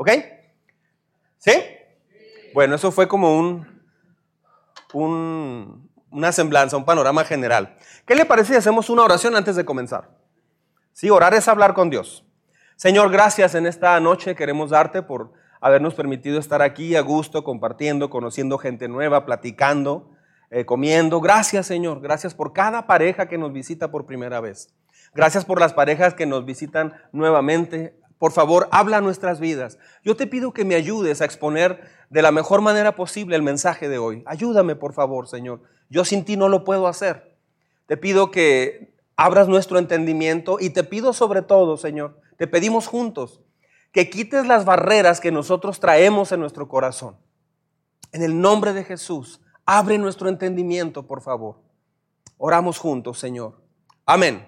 [0.00, 0.08] ¿Ok?
[1.36, 1.52] ¿Sí?
[2.54, 3.82] Bueno, eso fue como un,
[4.94, 7.76] un, una semblanza, un panorama general.
[8.06, 10.08] ¿Qué le parece si hacemos una oración antes de comenzar?
[10.94, 12.24] Sí, orar es hablar con Dios.
[12.76, 14.34] Señor, gracias en esta noche.
[14.34, 20.12] Queremos darte por habernos permitido estar aquí a gusto, compartiendo, conociendo gente nueva, platicando,
[20.50, 21.20] eh, comiendo.
[21.20, 22.00] Gracias, Señor.
[22.00, 24.74] Gracias por cada pareja que nos visita por primera vez.
[25.12, 27.99] Gracias por las parejas que nos visitan nuevamente.
[28.20, 29.78] Por favor, habla nuestras vidas.
[30.04, 33.88] Yo te pido que me ayudes a exponer de la mejor manera posible el mensaje
[33.88, 34.22] de hoy.
[34.26, 35.62] Ayúdame, por favor, Señor.
[35.88, 37.34] Yo sin ti no lo puedo hacer.
[37.86, 43.40] Te pido que abras nuestro entendimiento y te pido sobre todo, Señor, te pedimos juntos
[43.90, 47.16] que quites las barreras que nosotros traemos en nuestro corazón.
[48.12, 51.56] En el nombre de Jesús, abre nuestro entendimiento, por favor.
[52.36, 53.62] Oramos juntos, Señor.
[54.04, 54.46] Amén.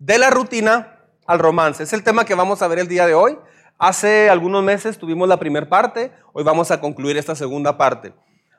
[0.00, 0.99] De la rutina
[1.30, 1.84] al romance.
[1.84, 3.38] Es el tema que vamos a ver el día de hoy.
[3.78, 8.12] Hace algunos meses tuvimos la primera parte, hoy vamos a concluir esta segunda parte.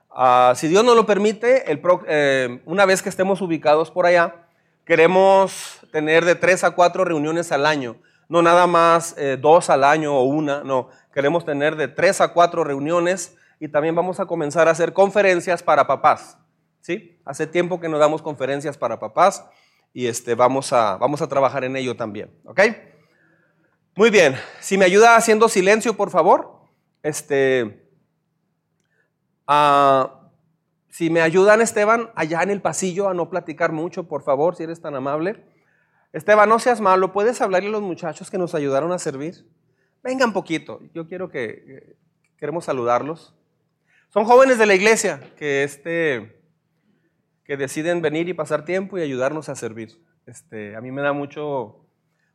[0.10, 1.66] Ah, si Dios nos lo permite,
[2.08, 4.48] eh, una vez que estemos ubicados por allá,
[4.86, 7.98] queremos tener de tres a cuatro reuniones al año.
[8.30, 10.88] No nada más eh, dos al año o una, no.
[11.14, 15.62] Queremos tener de tres a cuatro reuniones y también vamos a comenzar a hacer conferencias
[15.62, 16.38] para papás.
[16.80, 17.20] ¿sí?
[17.26, 19.46] Hace tiempo que no damos conferencias para papás
[19.94, 22.32] y este, vamos, a, vamos a trabajar en ello también.
[22.46, 22.62] ¿Ok?
[23.96, 24.36] Muy bien.
[24.60, 26.62] Si me ayuda haciendo silencio, por favor.
[27.04, 27.90] Este.
[29.48, 30.22] Ah,
[30.90, 34.64] si me ayudan, Esteban, allá en el pasillo a no platicar mucho, por favor, si
[34.64, 35.44] eres tan amable.
[36.14, 39.48] Esteban, no seas malo, ¿puedes hablarle a los muchachos que nos ayudaron a servir?
[40.04, 41.96] Vengan poquito, yo quiero que,
[42.38, 43.34] queremos saludarlos.
[44.10, 46.41] Son jóvenes de la iglesia que, este,
[47.44, 50.02] que deciden venir y pasar tiempo y ayudarnos a servir.
[50.26, 51.86] Este, a mí me da mucho,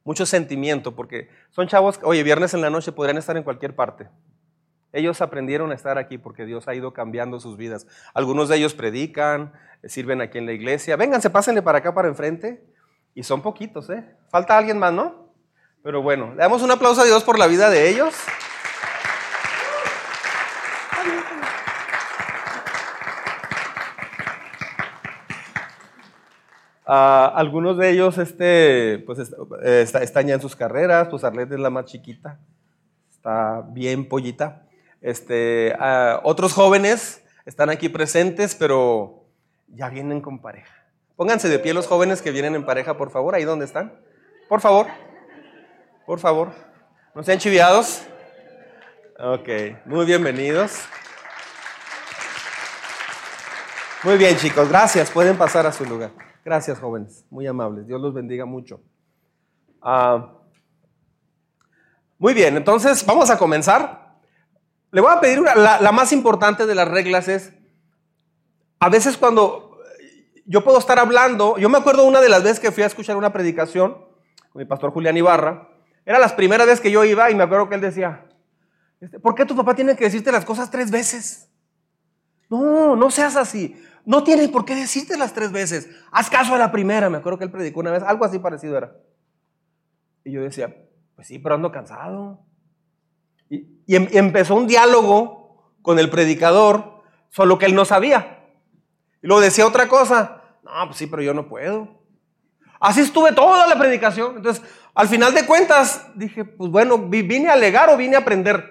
[0.04, 4.08] mucho sentimiento porque son chavos, oye, viernes en la noche podrían estar en cualquier parte.
[4.92, 7.86] Ellos aprendieron a estar aquí porque Dios ha ido cambiando sus vidas.
[8.14, 9.52] Algunos de ellos predican,
[9.84, 10.96] sirven aquí en la iglesia.
[10.96, 12.64] Vénganse, pásenle para acá, para enfrente.
[13.14, 14.04] Y son poquitos, ¿eh?
[14.30, 15.32] Falta alguien más, ¿no?
[15.82, 18.14] Pero bueno, le damos un aplauso a Dios por la vida de ellos.
[26.88, 29.18] Ah, algunos de ellos este, pues,
[29.98, 32.38] están ya en sus carreras, pues Arlette es la más chiquita,
[33.10, 34.62] está bien pollita.
[35.00, 39.24] Este, ah, otros jóvenes están aquí presentes, pero
[39.66, 40.72] ya vienen con pareja.
[41.16, 43.92] Pónganse de pie los jóvenes que vienen en pareja, por favor, ahí donde están.
[44.48, 44.86] Por favor,
[46.06, 46.52] por favor.
[47.16, 48.02] ¿No sean chiviados?
[49.18, 49.48] Ok,
[49.86, 50.84] muy bienvenidos.
[54.04, 55.10] Muy bien, chicos, gracias.
[55.10, 56.10] Pueden pasar a su lugar.
[56.46, 57.24] Gracias, jóvenes.
[57.28, 57.88] Muy amables.
[57.88, 58.80] Dios los bendiga mucho.
[59.82, 60.32] Ah,
[62.18, 64.14] muy bien, entonces vamos a comenzar.
[64.92, 67.52] Le voy a pedir la, más importante de las reglas es,
[68.78, 69.76] a veces cuando
[70.44, 73.16] yo puedo estar hablando, yo me acuerdo una de las veces que fui a escuchar
[73.16, 73.94] una predicación
[74.52, 75.68] con mi pastor Julián Ibarra,
[76.04, 78.24] era las primeras veces que yo iba y me acuerdo que él decía,
[79.00, 81.50] este, ¿por qué tu papá tiene que decirte las cosas tres veces?
[82.48, 83.76] No, no seas así.
[84.06, 85.90] No tienes por qué decirte las tres veces.
[86.12, 87.10] Haz caso a la primera.
[87.10, 88.96] Me acuerdo que él predicó una vez, algo así parecido era.
[90.24, 90.74] Y yo decía,
[91.16, 92.46] pues sí, pero ando cansado.
[93.50, 98.44] Y, em, empezó un diálogo con el predicador, solo que él no sabía.
[99.22, 100.40] Y luego decía otra cosa.
[100.62, 102.04] No, pues sí, pero yo no puedo.
[102.78, 104.36] Así estuve toda la predicación.
[104.36, 104.62] Entonces,
[104.94, 108.64] al final de cuentas, dije, pues bueno, vine a alegar o vine a aprender.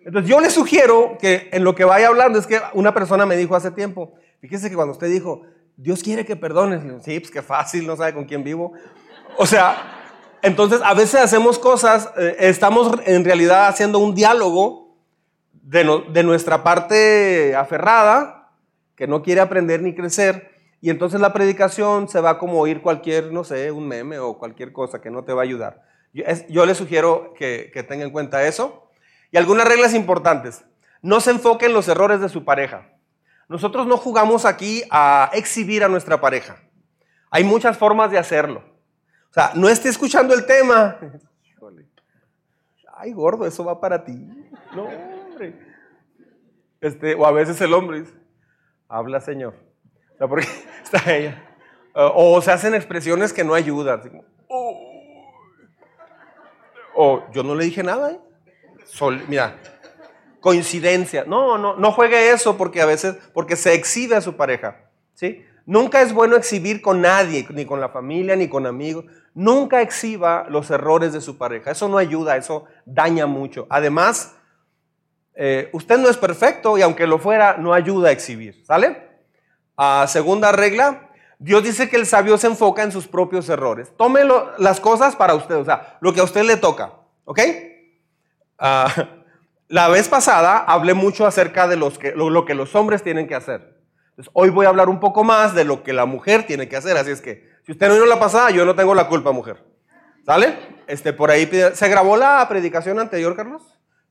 [0.00, 3.36] Entonces, yo le sugiero que en lo que vaya hablando, es que una persona me
[3.36, 5.42] dijo hace tiempo, fíjese que cuando usted dijo,
[5.76, 8.72] Dios quiere que perdones, sí, pues qué fácil, no sabe con quién vivo.
[9.36, 10.06] O sea,
[10.42, 14.96] entonces, a veces hacemos cosas, eh, estamos en realidad haciendo un diálogo
[15.52, 18.52] de, nuestra parte aferrada,
[18.94, 23.32] que no quiere aprender ni crecer, y entonces la predicación se va como oír cualquier,
[23.32, 25.82] no sé, un meme o cualquier cosa que no te va a ayudar.
[26.48, 28.90] Yo, le sugiero que, que tenga en cuenta eso.
[29.32, 30.64] Y algunas reglas importantes.
[31.02, 32.88] No se enfoque en los errores de su pareja.
[33.48, 36.60] Nosotros no jugamos aquí a exhibir a nuestra pareja.
[37.30, 38.64] Hay muchas formas de hacerlo.
[39.30, 40.98] O sea, no esté escuchando el tema.
[42.94, 44.14] Ay, gordo, eso va para ti.
[44.74, 45.54] No, hombre.
[46.80, 48.14] Este, o a veces el hombre dice,
[48.88, 49.54] habla Señor.
[50.14, 50.46] O sea, porque
[50.84, 51.42] está ella.
[51.94, 54.22] O, se hacen expresiones que no ayudan.
[56.94, 58.12] o yo no le dije nada.
[58.12, 58.20] ¿eh?
[59.28, 59.56] mira,
[60.46, 61.24] coincidencia.
[61.26, 64.76] No, no, no juegue eso porque a veces, porque se exhibe a su pareja.
[65.12, 65.44] ¿sí?
[65.64, 69.06] Nunca es bueno exhibir con nadie, ni con la familia, ni con amigos.
[69.34, 71.72] Nunca exhiba los errores de su pareja.
[71.72, 73.66] Eso no ayuda, eso daña mucho.
[73.70, 74.36] Además,
[75.34, 78.64] eh, usted no es perfecto y aunque lo fuera, no ayuda a exhibir.
[78.64, 79.02] ¿Sale?
[79.76, 81.10] Ah, segunda regla,
[81.40, 83.92] Dios dice que el sabio se enfoca en sus propios errores.
[83.96, 86.92] Tómelo las cosas para usted, o sea, lo que a usted le toca.
[87.24, 87.40] ¿Ok?
[88.60, 89.15] Ah,
[89.68, 93.34] la vez pasada hablé mucho acerca de los que, lo, que los hombres tienen que
[93.34, 93.80] hacer.
[94.32, 96.96] hoy voy a hablar un poco más de lo que la mujer tiene que hacer.
[96.96, 99.64] Así es que, si usted no vino la pasada, yo no tengo la culpa, mujer.
[100.24, 100.56] ¿Sale?
[100.86, 103.62] Este, por ahí, ¿se grabó la predicación anterior, Carlos?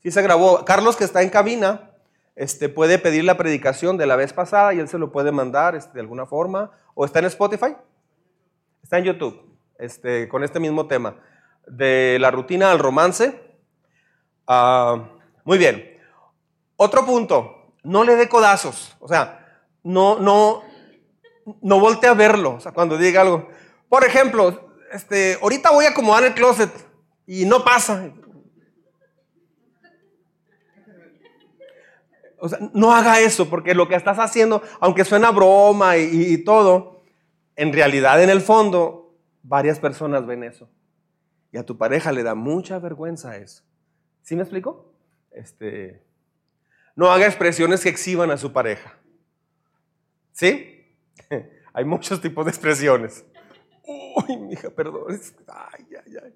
[0.04, 0.66] Sí, se grabó.
[0.66, 1.92] Carlos, que está en cabina,
[2.36, 5.76] este, puede pedir la predicación de la vez pasada y él se lo puede mandar
[5.76, 6.72] este, de alguna forma.
[6.94, 7.76] ¿O está en Spotify?
[8.84, 9.42] Está en YouTube,
[9.80, 11.16] este, con este mismo tema.
[11.66, 13.42] De la rutina al romance.
[14.48, 15.15] Ah,
[15.46, 15.98] muy bien.
[16.76, 18.98] Otro punto, no le dé codazos.
[19.00, 20.64] O sea, no, no,
[21.62, 22.56] no volte a verlo.
[22.56, 23.48] O sea, cuando diga algo.
[23.88, 26.72] Por ejemplo, este, ahorita voy a acomodar el closet
[27.28, 28.12] y no pasa.
[32.40, 37.04] O sea, no haga eso, porque lo que estás haciendo, aunque suena broma y, todo,
[37.56, 40.70] en realidad en el fondo, varias personas ven eso.
[41.52, 43.64] Y a tu pareja le da mucha vergüenza eso.
[44.22, 44.95] ¿Sí me explico?
[45.36, 46.02] Este,
[46.96, 48.98] no haga expresiones que exhiban a su pareja.
[50.32, 50.98] ¿Sí?
[51.74, 53.26] Hay muchos tipos de expresiones.
[53.86, 55.20] Uy, mija, perdón.
[55.48, 56.34] Ay, ay, ay.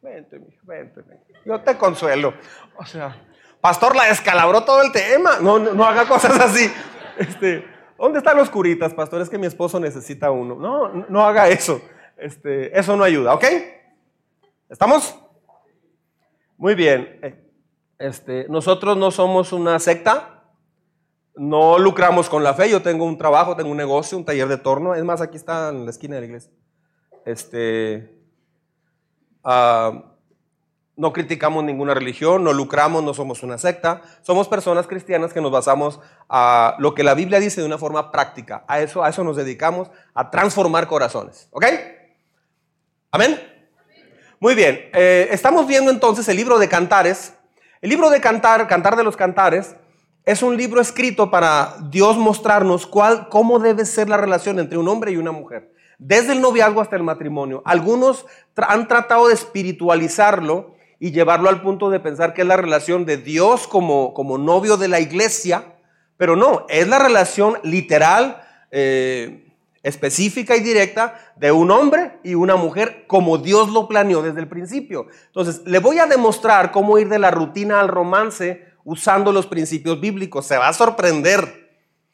[0.00, 1.32] Vente, mija, vente, vente.
[1.44, 2.34] Yo te consuelo.
[2.76, 3.20] O sea,
[3.64, 5.38] Pastor, la descalabró todo el tema.
[5.40, 6.70] No, no, haga cosas así.
[7.16, 9.22] Este, ¿Dónde están los curitas, pastor?
[9.22, 10.56] Es que mi esposo necesita uno.
[10.56, 11.80] No, no haga eso.
[12.18, 13.44] Este, eso no ayuda, ¿ok?
[14.68, 15.18] ¿Estamos?
[16.58, 17.18] Muy bien.
[17.98, 20.42] Este, nosotros no somos una secta.
[21.36, 22.70] No lucramos con la fe.
[22.70, 24.94] Yo tengo un trabajo, tengo un negocio, un taller de torno.
[24.94, 26.52] Es más, aquí está en la esquina de la iglesia.
[27.24, 28.18] Este.
[29.44, 30.14] Uh,
[30.96, 34.02] no criticamos ninguna religión, no lucramos, no somos una secta.
[34.22, 38.12] Somos personas cristianas que nos basamos a lo que la Biblia dice de una forma
[38.12, 38.64] práctica.
[38.68, 41.48] A eso, a eso nos dedicamos, a transformar corazones.
[41.50, 41.64] ¿Ok?
[43.10, 43.40] Amén.
[44.38, 44.88] Muy bien.
[44.92, 47.34] Eh, estamos viendo entonces el libro de Cantares.
[47.84, 49.76] El libro de Cantar, Cantar de los Cantares,
[50.24, 54.88] es un libro escrito para Dios mostrarnos cuál, cómo debe ser la relación entre un
[54.88, 55.70] hombre y una mujer.
[55.98, 57.60] Desde el noviazgo hasta el matrimonio.
[57.66, 58.24] Algunos
[58.56, 63.18] han tratado de espiritualizarlo y llevarlo al punto de pensar que es la relación de
[63.18, 65.74] Dios como, como novio de la iglesia,
[66.16, 69.43] pero no, es la relación literal, eh,
[69.84, 74.48] específica y directa de un hombre y una mujer como Dios lo planeó desde el
[74.48, 75.06] principio.
[75.26, 80.00] Entonces, le voy a demostrar cómo ir de la rutina al romance usando los principios
[80.00, 80.46] bíblicos.
[80.46, 81.70] Se va a sorprender,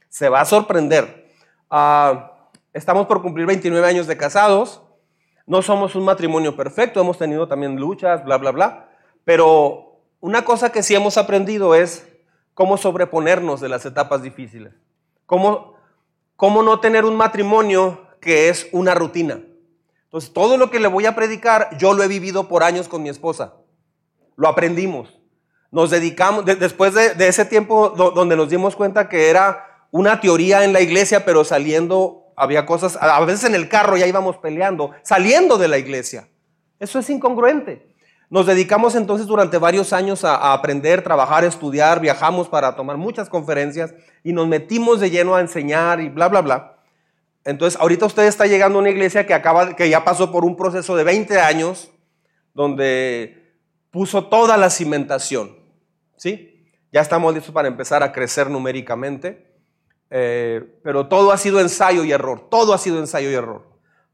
[0.08, 1.30] se va a sorprender.
[1.70, 4.82] Ah, estamos por cumplir 29 años de casados.
[5.46, 8.88] No somos un matrimonio perfecto, hemos tenido también luchas, bla, bla, bla.
[9.24, 12.08] Pero una cosa que sí hemos aprendido es
[12.54, 14.72] cómo sobreponernos de las etapas difíciles.
[15.26, 15.74] Cómo,
[16.40, 19.42] cómo no tener un matrimonio que es una rutina.
[20.04, 23.02] Entonces, todo lo que le voy a predicar, yo lo he vivido por años con
[23.02, 23.56] mi esposa.
[24.36, 25.20] Lo aprendimos.
[25.70, 30.72] Nos dedicamos, después de, ese tiempo donde nos dimos cuenta que era una teoría en
[30.72, 35.58] la iglesia, pero saliendo había cosas, a veces en el carro ya íbamos peleando, saliendo
[35.58, 36.26] de la iglesia.
[36.78, 37.89] Eso es incongruente.
[38.30, 43.92] Nos dedicamos entonces durante varios años a, aprender, trabajar, estudiar, viajamos para tomar muchas conferencias
[44.22, 46.76] y nos metimos de lleno a enseñar y bla, bla, bla.
[47.44, 50.56] Entonces, ahorita usted está llegando a una iglesia que, acaba, que ya pasó por un
[50.56, 51.90] proceso de 20 años
[52.54, 53.52] donde
[53.90, 55.56] puso toda la cimentación.
[56.16, 56.70] ¿Sí?
[56.92, 59.50] Ya estamos listos para empezar a crecer numéricamente.
[60.08, 63.68] Eh, pero todo ha sido ensayo y error, todo ha sido ensayo y error.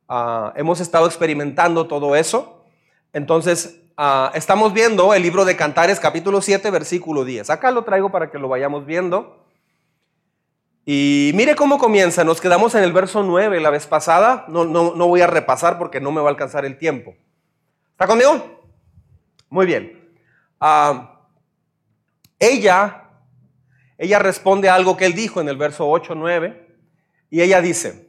[0.08, 2.64] Ah, hemos estado experimentando todo eso.
[3.12, 7.50] Entonces, ah, estamos viendo el libro de Cantares, capítulo 7, versículo 10.
[7.50, 9.44] Acá lo traigo para que lo vayamos viendo.
[10.84, 12.24] Y mire cómo comienza.
[12.24, 14.44] Nos quedamos en el verso 9 la vez pasada.
[14.48, 17.14] No, no, no voy a repasar porque no me va a alcanzar el tiempo.
[17.90, 18.62] ¿Está conmigo?
[19.48, 20.14] Muy bien.
[20.60, 21.20] Ah,
[22.38, 23.06] ella
[23.98, 26.66] ella responde a algo que él dijo en el verso 8, 9,
[27.30, 28.08] y ella dice,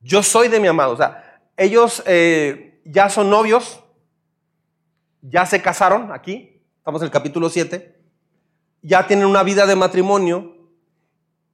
[0.00, 0.92] yo soy de mi amado.
[0.92, 3.81] O sea, ellos eh, ya son novios,
[5.22, 7.96] ya se casaron aquí, estamos en el capítulo 7,
[8.82, 10.56] ya tienen una vida de matrimonio,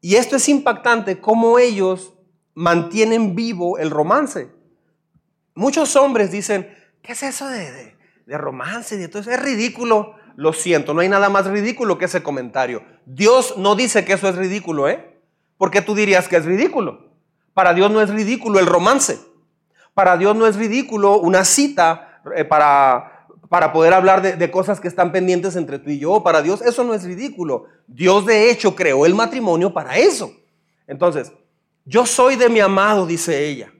[0.01, 2.15] y esto es impactante, cómo ellos
[2.55, 4.51] mantienen vivo el romance.
[5.55, 7.97] Muchos hombres dicen, ¿qué es eso de,
[8.27, 8.97] de romance?
[8.97, 9.31] De todo eso?
[9.31, 10.15] Es ridículo.
[10.37, 12.85] Lo siento, no hay nada más ridículo que ese comentario.
[13.07, 15.21] Dios no dice que eso es ridículo, ¿eh?
[15.57, 17.11] Porque tú dirías que es ridículo.
[17.55, 19.19] Para Dios no es ridículo el romance.
[19.95, 23.18] Para Dios no es ridículo una cita eh, para,
[23.49, 26.23] para poder hablar de, de cosas que están pendientes entre tú y yo.
[26.23, 27.67] Para Dios eso no es ridículo.
[27.87, 30.33] Dios de hecho creó el matrimonio para eso.
[30.87, 31.33] Entonces,
[31.85, 33.73] yo soy de mi amado, dice ella.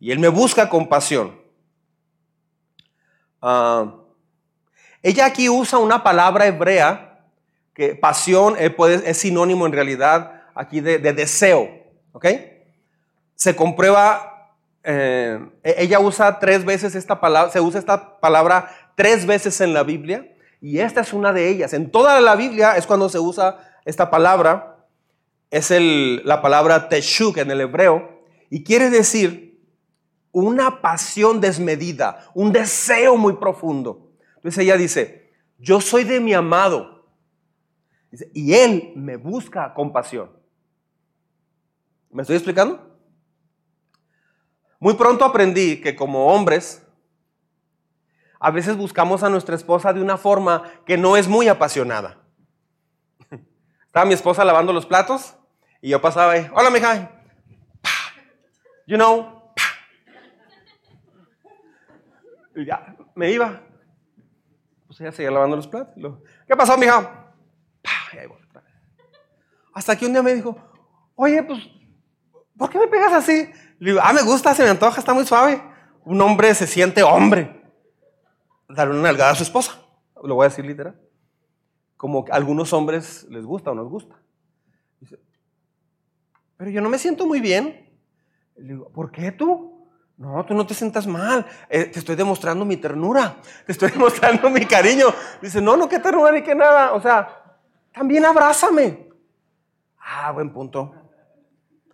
[0.00, 1.40] Y él me busca con pasión.
[3.40, 3.94] Ah,
[5.02, 7.24] ella aquí usa una palabra hebrea,
[7.74, 11.70] que pasión eh, es sinónimo en realidad aquí de, deseo.
[12.12, 12.26] ¿Ok?
[13.34, 14.37] Se comprueba,
[14.84, 19.82] eh, ella usa tres veces esta palabra, se usa esta palabra tres veces en la
[19.82, 20.34] Biblia.
[20.60, 21.72] Y esta es una de ellas.
[21.72, 24.86] En toda la Biblia es cuando se usa esta palabra.
[25.50, 28.22] Es la palabra teshuk en el hebreo.
[28.50, 29.60] Y quiere decir
[30.32, 34.12] una pasión desmedida, un deseo muy profundo.
[34.36, 37.06] Entonces ella dice, yo soy de mi amado.
[38.32, 40.30] y él me busca con pasión.
[42.10, 42.87] ¿Me estoy explicando?
[44.78, 46.82] Muy pronto aprendí que como hombres,
[48.40, 52.18] a veces buscamos a nuestra esposa de una forma que no es muy apasionada.
[53.86, 55.34] Estaba mi esposa lavando los platos
[55.80, 57.10] y yo pasaba ahí, hola mija,
[58.86, 59.38] you know,
[62.54, 63.60] Y ya, me iba.
[64.88, 66.18] Pues ella seguía lavando los platos.
[66.46, 67.32] ¿Qué pasó, mija?
[69.72, 70.56] Hasta que un día me dijo,
[71.14, 71.60] oye, pues,
[72.56, 73.48] ¿por qué me pegas así?
[73.78, 75.62] Le digo, ah, me gusta, se me antoja, está muy suave.
[76.04, 77.62] Un hombre se siente hombre.
[78.68, 79.80] Darle una nalgada a su esposa.
[80.22, 80.98] Lo voy a decir literal.
[81.96, 84.16] Como a algunos hombres les gusta o no les gusta.
[85.00, 85.18] Dice,
[86.56, 87.88] pero yo no me siento muy bien.
[88.56, 89.86] Le digo, ¿por qué tú?
[90.16, 91.46] No, tú no te sientas mal.
[91.68, 93.36] Eh, te estoy demostrando mi ternura.
[93.64, 95.06] Te estoy demostrando mi cariño.
[95.40, 96.92] Dice, no, no, qué ternura ni qué nada.
[96.92, 97.60] O sea,
[97.92, 99.08] también abrázame.
[100.00, 100.92] Ah, buen punto.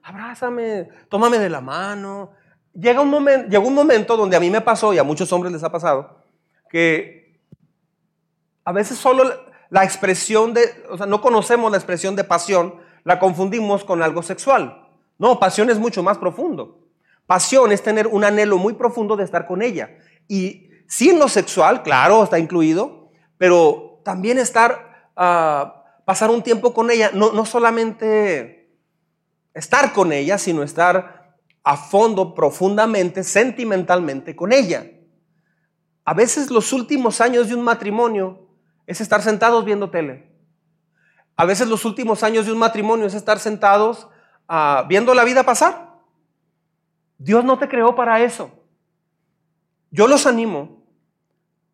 [0.05, 2.33] Abrázame, tómame de la mano.
[2.75, 5.51] Llega un momento, llegó un momento donde a mí me pasó y a muchos hombres
[5.51, 6.19] les ha pasado
[6.69, 7.41] que
[8.65, 9.25] a veces solo
[9.71, 14.23] la expresión de, o sea, no conocemos la expresión de pasión, la confundimos con algo
[14.23, 14.89] sexual.
[15.19, 16.81] No, pasión es mucho más profundo.
[17.27, 19.97] Pasión es tener un anhelo muy profundo de estar con ella.
[20.29, 26.91] Y sin lo sexual, claro, está incluido, pero también estar, ah, pasar un tiempo con
[26.91, 28.64] ella, no, no solamente
[29.55, 34.87] estar con ella, sino estar a fondo, profundamente, sentimentalmente con ella.
[36.05, 38.47] A veces los últimos años de un matrimonio
[38.87, 40.31] es estar sentados viendo tele.
[41.37, 44.09] A veces los últimos años de un matrimonio es estar sentados
[44.49, 45.95] ah, viendo la vida pasar.
[47.19, 48.51] Dios no te creó para eso.
[49.91, 50.85] Yo los animo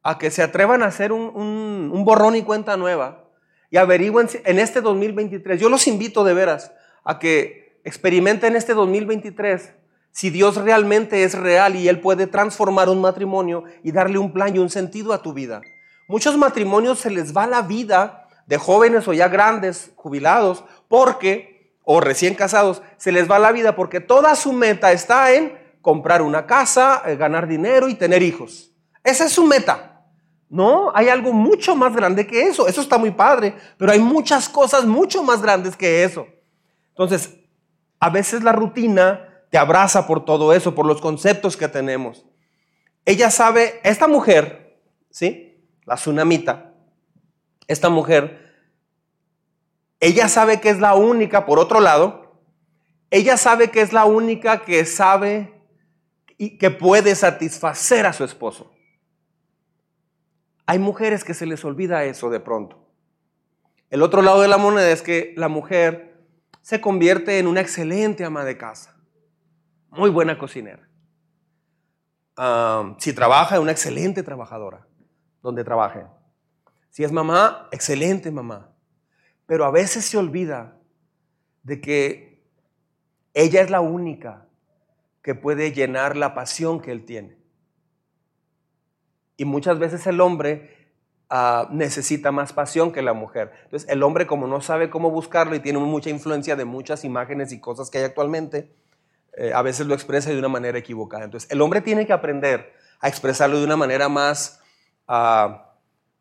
[0.03, 3.25] a que se atrevan a hacer un, borrón y cuenta nueva
[3.71, 5.61] y averigüen en este 2023.
[5.61, 6.73] Yo los invito de veras
[7.05, 9.75] a que experimenten este 2023
[10.13, 14.55] si Dios realmente es real y Él puede transformar un matrimonio y darle un plan
[14.55, 15.61] y un sentido a tu vida.
[16.09, 21.51] Muchos matrimonios se les va la vida de jóvenes o ya grandes, jubilados, porque
[21.85, 26.23] o recién casados, se les va la vida porque toda su meta está en comprar
[26.23, 28.71] una casa, eh, ganar dinero y tener hijos.
[29.03, 30.05] Esa es su meta.
[30.49, 32.69] No, hay algo mucho más grande que eso.
[32.69, 36.27] Eso está muy padre, pero hay muchas cosas mucho más grandes que eso.
[36.91, 37.40] Entonces,
[38.01, 42.27] a veces la rutina te abraza por todo eso, por los conceptos que tenemos.
[43.05, 44.81] Ella sabe, esta mujer,
[45.11, 45.65] ¿sí?
[45.85, 46.75] La tsunamita,
[47.69, 48.51] esta mujer
[50.01, 52.41] ella sabe que es la única, por otro lado,
[53.11, 55.53] ella sabe que es la única que sabe
[56.39, 58.73] y que puede satisfacer a su esposo.
[60.65, 62.89] Hay mujeres que se les olvida eso de pronto.
[63.91, 66.10] El otro lado de la moneda es que la mujer
[66.63, 68.97] se convierte en una excelente ama de casa,
[69.91, 70.89] muy buena cocinera.
[72.99, 74.87] si trabaja, es una excelente trabajadora
[75.43, 76.05] donde trabaje.
[76.91, 78.73] Si es mamá, excelente mamá.
[79.47, 80.79] Pero a veces se olvida
[81.63, 82.45] de que
[83.35, 84.47] ella es la única
[85.23, 87.37] que puede llenar la pasión que él tiene.
[89.37, 90.80] Y muchas veces el hombre
[91.31, 93.53] ah, necesita más pasión que la mujer.
[93.65, 97.53] Entonces el hombre como no sabe cómo buscarlo y tiene mucha influencia de muchas imágenes
[97.53, 98.71] y cosas que hay actualmente,
[99.37, 101.25] eh, a veces lo expresa de una manera equivocada.
[101.25, 104.61] Entonces el hombre tiene que aprender a expresarlo de una manera más...
[105.09, 105.67] Ah,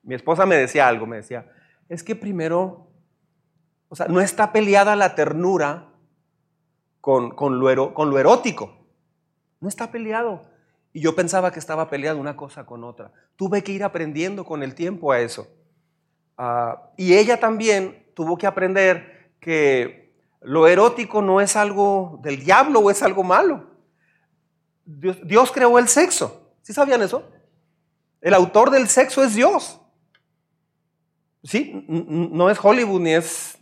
[0.02, 1.46] mi esposa me decía algo, me decía,
[1.90, 2.90] es que primero
[3.90, 5.88] o sea, no está peleada la ternura
[7.02, 8.78] con, con, lo, con lo erótico.
[9.60, 10.46] No está peleado.
[10.92, 13.12] Y yo pensaba que estaba peleado una cosa con otra.
[13.36, 15.48] Tuve que ir aprendiendo con el tiempo a eso.
[16.38, 22.80] Ah, y ella también tuvo que aprender que lo erótico no es algo del diablo
[22.80, 23.70] o es algo malo.
[24.86, 26.54] Dios, creó el sexo.
[26.62, 27.30] ¿Sí sabían eso?
[28.22, 29.80] El autor del sexo es Dios.
[31.44, 31.86] ¿Sí?
[31.88, 33.58] No es Hollywood ni es...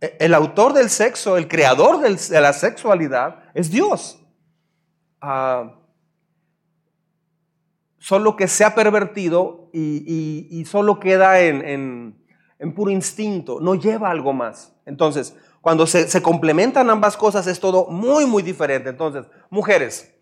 [0.00, 4.22] E, el autor del sexo, el creador de la sexualidad es Dios.
[5.20, 5.74] Ah,
[7.98, 12.16] solo que se ha pervertido y, solo queda en,
[12.74, 14.74] puro instinto, no lleva algo más.
[14.86, 18.88] Entonces, cuando se, complementan ambas cosas es todo muy, muy diferente.
[18.88, 20.14] Entonces, mujeres,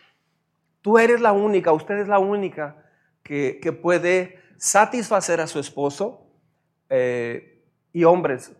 [0.80, 2.84] tú eres la única, usted es la única
[3.22, 6.22] que, puede satisfacer a su esposo.
[6.88, 8.52] Eh, y hombres,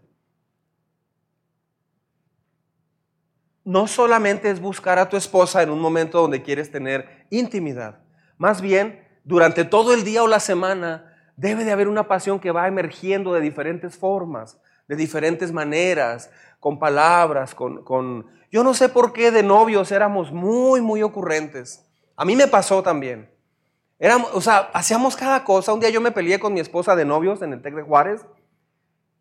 [3.65, 7.99] no solamente es buscar a tu esposa en un momento donde quieres tener intimidad,
[8.39, 12.53] más bien durante todo el día o la semana debe de haber una pasión que
[12.53, 16.31] va emergiendo de diferentes formas, de diferentes maneras,
[16.61, 21.85] con palabras, con, Yo no sé por qué de novios éramos muy, muy ocurrentes.
[22.17, 23.29] A mí me pasó también.
[23.99, 25.73] Éramos, o sea, hacíamos cada cosa.
[25.73, 28.25] Un día yo me peleé con mi esposa de novios en el TEC de Juárez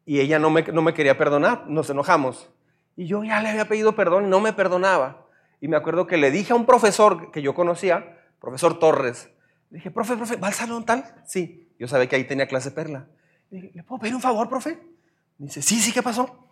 [0.06, 1.66] y ella no me, no me quería perdonar.
[1.68, 2.52] Nos enojamos.
[2.96, 5.26] Y yo ya le había pedido perdón y no me perdonaba.
[5.60, 9.30] Y me acuerdo que le dije a un profesor que yo conocía, profesor Torres,
[9.70, 11.04] dije, profe, profe, ¿va al salón tal?
[11.26, 11.70] Sí.
[11.78, 13.08] Yo sabía que ahí tenía clase perla.
[13.50, 14.80] Le dije, ¿le puedo pedir un favor, profe?
[15.38, 16.46] Me dice, sí, sí, ¿qué pasó?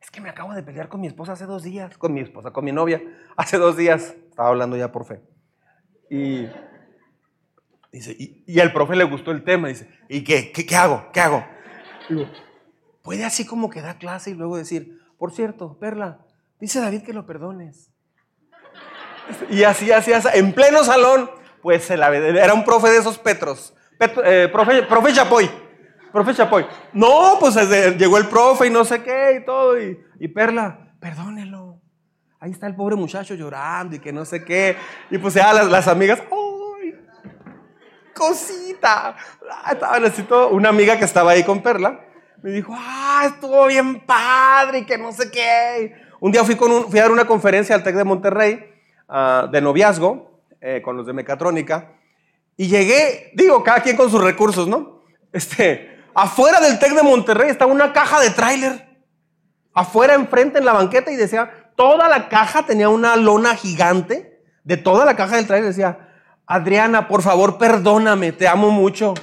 [0.00, 2.52] Es que me acabo de pelear con mi esposa hace dos días, con mi esposa,
[2.52, 3.02] con mi novia,
[3.36, 4.14] hace dos días.
[4.28, 5.20] Estaba hablando ya por fe.
[6.08, 6.48] Y
[7.92, 9.68] dice, y, el profe le gustó el tema.
[9.68, 10.52] Dice, ¿y qué?
[10.52, 11.10] ¿Qué, hago?
[11.12, 11.44] ¿Qué hago?
[12.08, 12.26] Digo,
[13.02, 16.24] puede así como que da clase y luego decir, por cierto, Perla,
[16.58, 17.90] dice David que lo perdones.
[19.50, 21.30] Y así, así, así, en pleno salón,
[21.62, 23.74] pues era un profe de esos Petros.
[24.24, 25.50] Eh, profe, profe Chapoy.
[26.12, 26.66] Profe Chapoy.
[26.92, 27.54] No, pues
[27.98, 29.78] llegó el profe y no sé qué y todo.
[29.80, 31.80] Y, Perla, perdónelo.
[32.40, 34.76] Ahí está el pobre muchacho llorando y que no sé qué.
[35.10, 36.94] Y pues ya las, las amigas, ¡ay!
[38.14, 39.14] Cosita.
[39.50, 40.48] Ah, estaban así todo.
[40.48, 42.00] Una amiga que estaba ahí con Perla
[42.42, 45.94] me dijo, ah, estuvo bien padre y que no sé qué.
[46.20, 48.64] Un día fui, con un, fui a dar una conferencia al TEC de Monterrey
[49.08, 50.29] ah, de noviazgo
[50.60, 51.94] eh, con los de mecatrónica
[52.60, 55.00] y llegué, digo, cada quien con sus recursos, ¿no?
[55.32, 58.86] Este, afuera del TEC de Monterrey estaba una caja de tráiler.
[59.72, 64.42] Afuera, enfrente, en la banqueta y decía, toda la caja tenía una lona gigante.
[64.62, 66.10] De toda la caja del tráiler decía,
[66.44, 69.14] Adriana, por favor, perdóname, te amo mucho.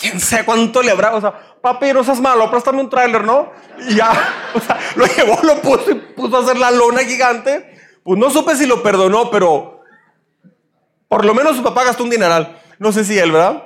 [0.00, 3.52] Quién sé cuánto le habrá, o sea, papi, no seas malo, préstame un tráiler, ¿no?
[3.86, 4.10] Y ya,
[4.54, 7.72] o sea, lo llevó, lo puso y puso a hacer la lona gigante.
[8.02, 9.73] Pues no supe si lo perdonó, pero
[11.08, 12.60] por lo menos su papá gastó un dineral.
[12.78, 13.62] No sé si él, ¿verdad?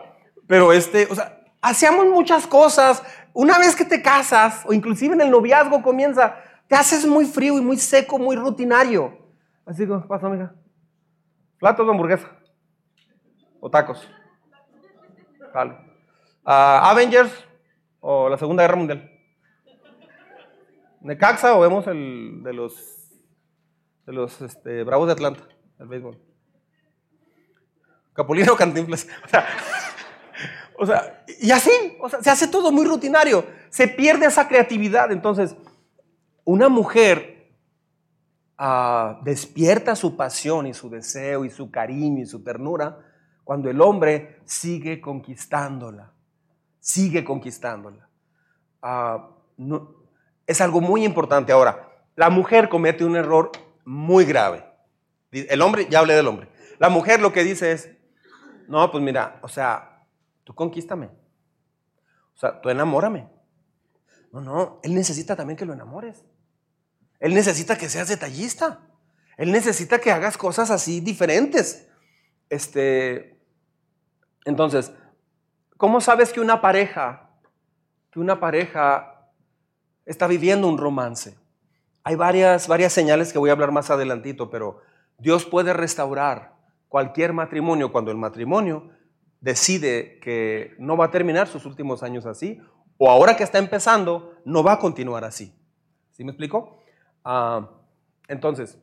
[0.47, 3.03] Pero este, o sea, hacíamos muchas cosas.
[3.33, 7.57] Una vez que te casas, o inclusive en el noviazgo comienza, te haces muy frío
[7.59, 9.17] y muy seco, muy rutinario.
[9.65, 10.55] Así que, pasa, amiga.
[11.59, 12.29] Platos de hamburguesa.
[13.61, 14.09] O tacos.
[15.53, 15.77] Vale.
[16.45, 17.33] Ah, Avengers,
[18.01, 19.11] o la Segunda Guerra Mundial?
[21.01, 22.75] ¿Necaxa o vemos el de los,
[24.07, 25.43] de los este, Bravos de Atlanta,
[25.79, 26.28] el béisbol?
[28.19, 29.07] Capulino Cantinflas.
[30.81, 35.11] O sea, y así, o sea, se hace todo muy rutinario, se pierde esa creatividad.
[35.11, 35.57] Entonces,
[36.45, 37.53] una mujer
[38.57, 42.97] ah, despierta su pasión y su deseo y su cariño y su ternura
[43.43, 46.13] cuando el hombre sigue conquistándola
[46.89, 48.09] sigue conquistándola.
[48.81, 49.29] Ah,
[50.47, 51.53] es algo muy importante.
[51.53, 53.53] Ahora, la mujer comete un error
[53.85, 54.65] muy grave.
[55.31, 56.49] El hombre, ya hablé del hombre.
[56.79, 57.91] La mujer lo que dice es,
[58.69, 60.05] no, pues mira, o sea,
[60.45, 61.07] tú conquístame.
[62.35, 63.29] O sea, tú enamórame.
[64.33, 66.25] No, no, él necesita también que lo enamores.
[67.19, 68.81] Él necesita que seas detallista.
[69.37, 71.89] Él necesita que hagas cosas así diferentes.
[72.49, 73.41] Este,
[74.45, 74.93] entonces,
[75.79, 77.31] ¿Cómo sabes que una pareja,
[78.11, 79.31] que una pareja
[80.07, 81.39] está viviendo un romance?
[82.03, 84.81] Hay varias, varias señales que voy a hablar más adelantito, pero
[85.19, 86.57] Dios puede restaurar
[86.89, 88.91] cualquier matrimonio cuando el matrimonio
[89.41, 92.61] decide que no va a terminar sus últimos años así,
[92.97, 95.55] o ahora que está empezando, no va a continuar así.
[96.11, 96.83] ¿Sí me explico?
[97.25, 97.71] Ah,
[98.27, 98.79] entonces,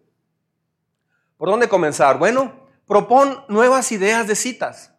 [1.38, 2.18] ¿por dónde comenzar?
[2.18, 4.96] Bueno, propon nuevas ideas de citas.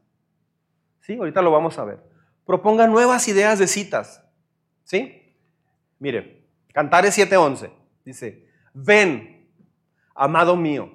[1.01, 1.17] ¿Sí?
[1.17, 2.03] Ahorita lo vamos a ver.
[2.45, 4.23] Proponga nuevas ideas de citas.
[4.85, 5.37] ¿Sí?
[5.99, 7.73] Mire, Cantares 7:11
[8.05, 9.49] dice, ven,
[10.15, 10.91] amado mío,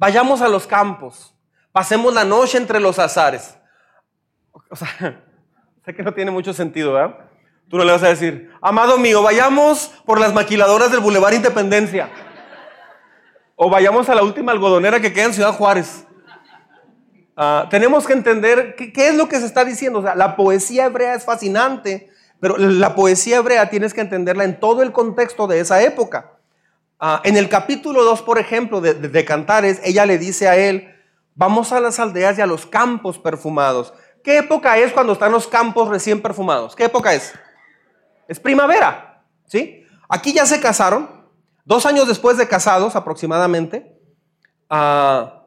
[0.00, 1.34] vayamos a los campos,
[1.72, 3.54] pasemos la noche entre los azares.
[4.70, 4.88] O sea,
[5.84, 7.16] sé que no tiene mucho sentido, ¿verdad?
[7.68, 12.10] Tú no le vas a decir, amado mío, vayamos por las maquiladoras del Boulevard Independencia.
[13.54, 16.06] O vayamos a la última algodonera que queda en Ciudad Juárez.
[17.36, 19.98] Ah, tenemos que entender qué, qué, es lo que se está diciendo.
[19.98, 22.10] O sea, la poesía hebrea es fascinante,
[22.40, 26.29] pero la poesía hebrea tienes que entenderla en todo el contexto de esa época.
[27.02, 30.94] Ah, en el capítulo 2, por ejemplo, de, Cantares, ella le dice a él,
[31.34, 33.94] vamos a las aldeas y a los campos perfumados.
[34.22, 36.76] ¿Qué época es cuando están los campos recién perfumados?
[36.76, 37.32] ¿Qué época es?
[38.28, 39.82] Es primavera, ¿sí?
[40.10, 41.08] Aquí ya se casaron,
[41.64, 43.98] dos años después de casados aproximadamente.
[44.70, 45.40] Uh,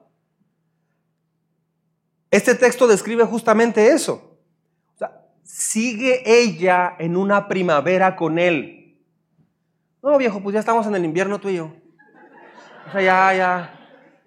[2.32, 4.40] este texto describe justamente eso.
[5.44, 8.83] Sigue ella en una primavera con él.
[10.04, 11.72] No, viejo, pues ya estamos en el invierno tú y yo.
[12.90, 13.80] O sea, ya, ya.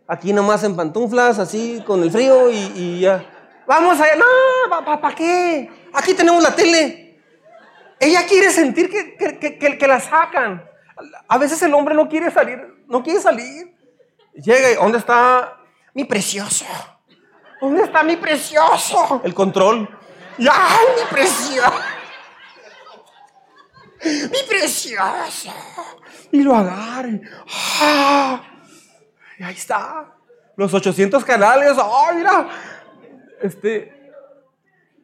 [0.08, 3.22] Aquí nomás en pantuflas, así, con el frío y, y ya.
[3.66, 4.16] Vamos allá.
[4.16, 5.70] No, ¿para pa, pa qué?
[5.92, 7.20] Aquí tenemos la tele.
[8.00, 10.64] Ella quiere sentir que, que, que, que, la sacan.
[11.28, 12.58] A veces el hombre no quiere salir,
[12.88, 13.76] no quiere salir.
[14.32, 15.58] Llega y, ¿dónde está
[15.92, 16.64] mi precioso?
[17.60, 19.20] ¿Dónde está mi precioso?
[19.22, 19.86] El control.
[20.38, 21.95] ¡Ay, mi precioso!
[24.06, 25.52] ¡Mi precioso!
[26.32, 27.20] Y lo agarre.
[27.80, 28.42] ¡Ah!
[29.38, 30.14] Y ahí está.
[30.56, 31.76] Los 800 canales.
[31.78, 32.48] ¡Ay, mira!
[33.42, 34.12] Este.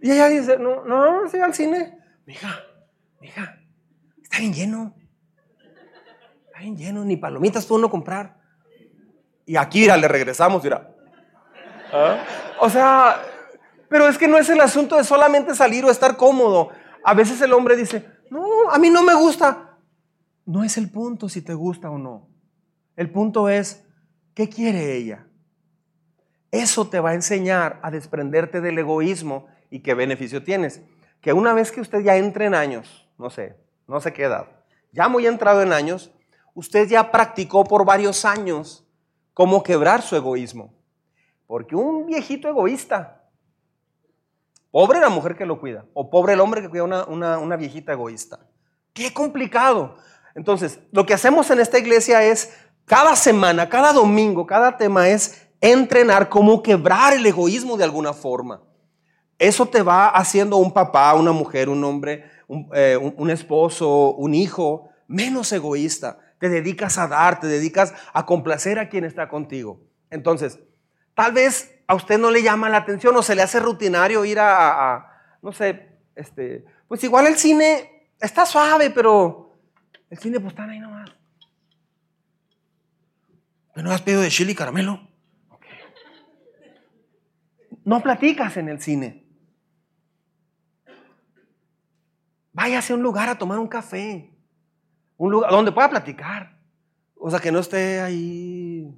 [0.00, 1.98] Y ella dice: No, no, se va al cine.
[2.26, 2.60] Mija,
[3.20, 3.58] mija,
[4.22, 4.94] está bien lleno.
[6.46, 7.04] Está bien lleno.
[7.04, 8.36] Ni palomitas pudo uno comprar.
[9.44, 10.88] Y aquí, mira, le regresamos, mira.
[11.92, 12.24] ¿Ah?
[12.60, 13.22] O sea,
[13.88, 16.70] pero es que no es el asunto de solamente salir o estar cómodo.
[17.04, 19.76] A veces el hombre dice, no, a mí no me gusta.
[20.46, 22.28] No es el punto si te gusta o no.
[22.96, 23.84] El punto es,
[24.34, 25.26] ¿qué quiere ella?
[26.50, 30.80] Eso te va a enseñar a desprenderte del egoísmo y qué beneficio tienes.
[31.20, 34.48] Que una vez que usted ya entre en años, no sé, no sé qué edad,
[34.92, 36.10] ya muy entrado en años,
[36.54, 38.86] usted ya practicó por varios años
[39.34, 40.72] cómo quebrar su egoísmo.
[41.46, 43.21] Porque un viejito egoísta,
[44.72, 47.92] pobre la mujer que lo cuida, o pobre el hombre que cuida una, una, viejita
[47.92, 48.40] egoísta.
[48.92, 49.96] Qué complicado.
[50.34, 52.52] Entonces, lo que hacemos en esta iglesia es,
[52.86, 58.62] cada semana, cada domingo, cada tema es entrenar cómo quebrar el egoísmo de alguna forma.
[59.38, 64.88] Eso te va haciendo un papá, una mujer, un hombre, un, eh, esposo, un hijo,
[65.06, 66.18] menos egoísta.
[66.38, 69.80] Te dedicas a dar, te dedicas a complacer a quien está contigo.
[70.10, 70.58] Entonces,
[71.14, 74.38] Tal vez a usted no le llama la atención o se le hace rutinario ir
[74.40, 79.58] a, no sé, este, pues igual el cine está suave, pero
[80.08, 81.10] el cine pues está ahí nomás.
[83.74, 85.08] ¿No has pedido de chile y caramelo?
[85.50, 85.70] Okay.
[87.84, 89.26] No platicas en el cine.
[92.52, 94.30] Váyase a un lugar a tomar un café.
[95.16, 96.58] Un lugar donde pueda platicar.
[97.16, 98.94] O sea, que no esté ahí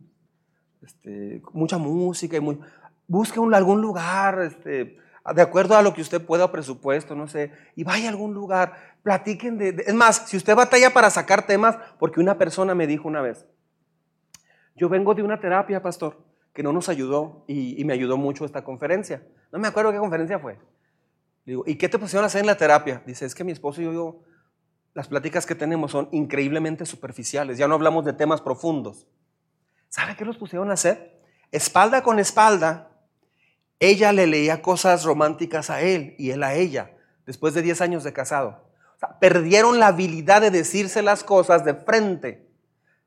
[0.84, 2.58] este, mucha música y
[3.06, 4.98] busque un, algún lugar, este,
[5.34, 8.74] de acuerdo a lo que usted pueda presupuesto, no sé, y vaya a algún lugar,
[9.02, 13.08] platiquen de, es más, si usted batalla para sacar temas, porque una persona me dijo
[13.08, 13.46] una vez,
[14.76, 16.18] yo vengo de una terapia, pastor,
[16.52, 19.22] que no nos ayudó y, y me ayudó mucho esta conferencia.
[19.52, 20.58] No me acuerdo qué conferencia fue.
[21.46, 23.02] Digo, ¿y qué te pusieron a hacer en la terapia?
[23.06, 24.22] Dice, es que mi esposo y yo, yo,
[24.94, 29.06] las pláticas que tenemos son increíblemente superficiales, ya no hablamos de temas profundos.
[29.94, 31.20] ¿Sabe qué los pusieron a hacer?
[31.52, 32.90] Espalda con espalda,
[33.78, 38.02] ella le leía cosas románticas a él y él a ella, después de 10 años
[38.02, 38.64] de casado.
[38.96, 42.50] O sea, perdieron la habilidad de decirse las cosas de frente.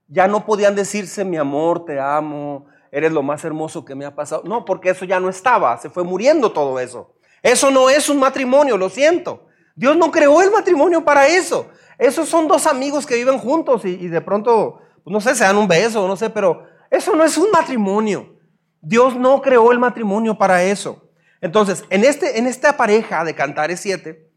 [0.08, 4.15] Ya no podían decirse, mi amor, te amo, eres lo más hermoso que me ha
[4.15, 4.43] pasado.
[4.45, 7.15] No, porque eso ya no estaba, se fue muriendo todo eso.
[7.43, 9.50] Eso no es un matrimonio, lo siento.
[9.76, 11.69] Dios no creó el matrimonio para eso.
[11.97, 15.43] Esos son dos amigos que viven juntos y, y de pronto, pues no sé, se
[15.43, 18.36] dan un beso, no sé, pero eso no es un matrimonio.
[18.82, 21.10] Dios no creó el matrimonio para eso.
[21.41, 24.30] Entonces, en, este, en esta pareja de Cantares 7,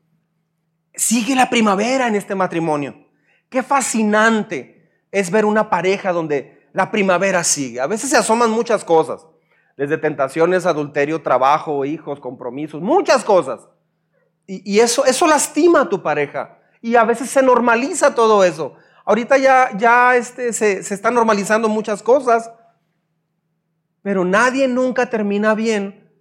[0.95, 3.07] sigue la primavera en este matrimonio.
[3.49, 7.81] Qué fascinante es ver una pareja donde la primavera sigue.
[7.81, 9.27] A veces se asoman muchas cosas,
[9.77, 13.61] desde tentaciones, adulterio, trabajo, hijos, compromisos, muchas cosas.
[14.47, 16.59] Y, y eso, eso lastima a tu pareja.
[16.83, 18.75] Y a veces se normaliza todo eso.
[19.11, 22.49] Ahorita ya, ya este, se, se están normalizando muchas cosas,
[24.03, 26.13] pero nadie nunca termina bien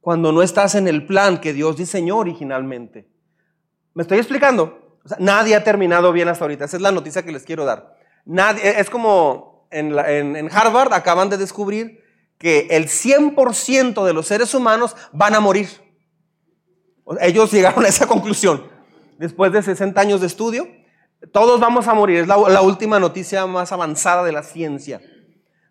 [0.00, 3.08] cuando no estás en el plan que Dios diseñó originalmente.
[3.94, 5.00] ¿Me estoy explicando?
[5.18, 6.66] Nadie ha terminado bien hasta ahorita.
[6.66, 7.96] Esa es la noticia que les quiero dar.
[8.24, 12.04] Nadie, es como en, en, en Harvard acaban de descubrir
[12.38, 15.68] que el 100% de los seres humanos van a morir.
[17.20, 18.62] Ellos llegaron a esa conclusión.
[19.18, 20.81] después de 60 años de estudio.
[21.30, 25.00] Todos vamos a morir, es la, última noticia más avanzada de la ciencia.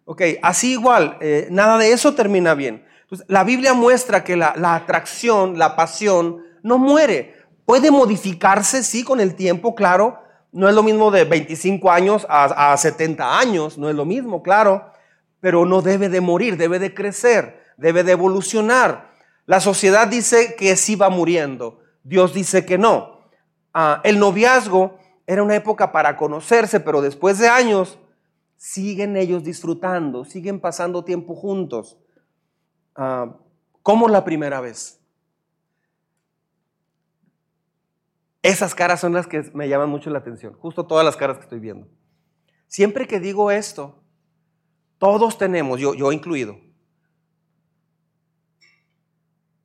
[0.05, 2.85] Ok, así igual, eh, nada de eso termina bien.
[3.27, 7.35] La Biblia muestra que la, atracción, la pasión, no muere.
[7.65, 10.19] Puede modificarse, sí, con el tiempo, claro.
[10.53, 14.41] No es lo mismo de 25 años a, a 70 años, no es lo mismo,
[14.41, 14.91] claro.
[15.41, 19.11] Pero no debe de morir, debe de crecer, debe de evolucionar.
[19.45, 23.19] La sociedad dice que sí va muriendo, Dios dice que no.
[23.73, 24.97] Ah, el noviazgo
[25.31, 27.97] era una época para conocerse, pero después de años
[28.57, 31.97] siguen ellos disfrutando, siguen pasando tiempo juntos.
[32.95, 33.37] Ah,
[33.81, 34.99] como la primera vez.
[38.41, 41.43] Esas caras son las que me llaman mucho la atención, justo todas las caras que
[41.43, 41.87] estoy viendo.
[42.67, 44.03] Siempre que digo esto,
[44.97, 46.57] todos tenemos, yo, yo incluido,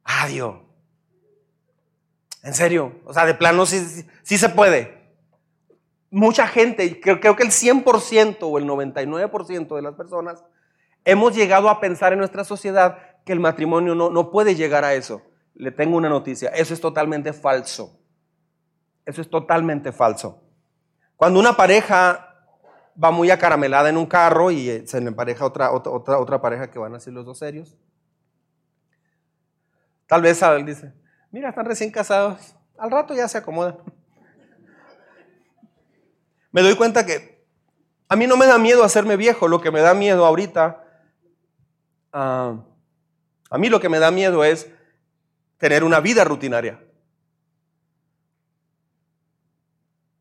[0.04, 0.58] Adiós.
[2.44, 5.05] En serio, o sea, de plano sí, sí, se puede.
[6.10, 10.44] Mucha gente, creo, que el 100% o el 99% de las personas
[11.04, 14.94] hemos llegado a pensar en nuestra sociedad que el matrimonio no, no puede llegar a
[14.94, 15.22] eso.
[15.54, 17.98] Le tengo una noticia, eso es totalmente falso.
[19.04, 20.42] Eso es totalmente falso.
[21.16, 22.34] Cuando una pareja
[23.02, 26.40] va muy acaramelada en un carro y eh, se le empareja otra, otra, otra, otra
[26.40, 27.76] pareja que van a ser los dos serios,
[30.06, 30.92] Tal vez alguien dice,
[31.30, 33.76] mira, están recién casados, al rato ya se acomodan.
[36.52, 37.44] Me doy cuenta que
[38.08, 40.84] a mí no me da miedo hacerme viejo, lo que me da miedo ahorita,
[42.12, 42.56] ah,
[43.50, 44.68] a mí lo que me da miedo es
[45.58, 46.80] tener una vida rutinaria.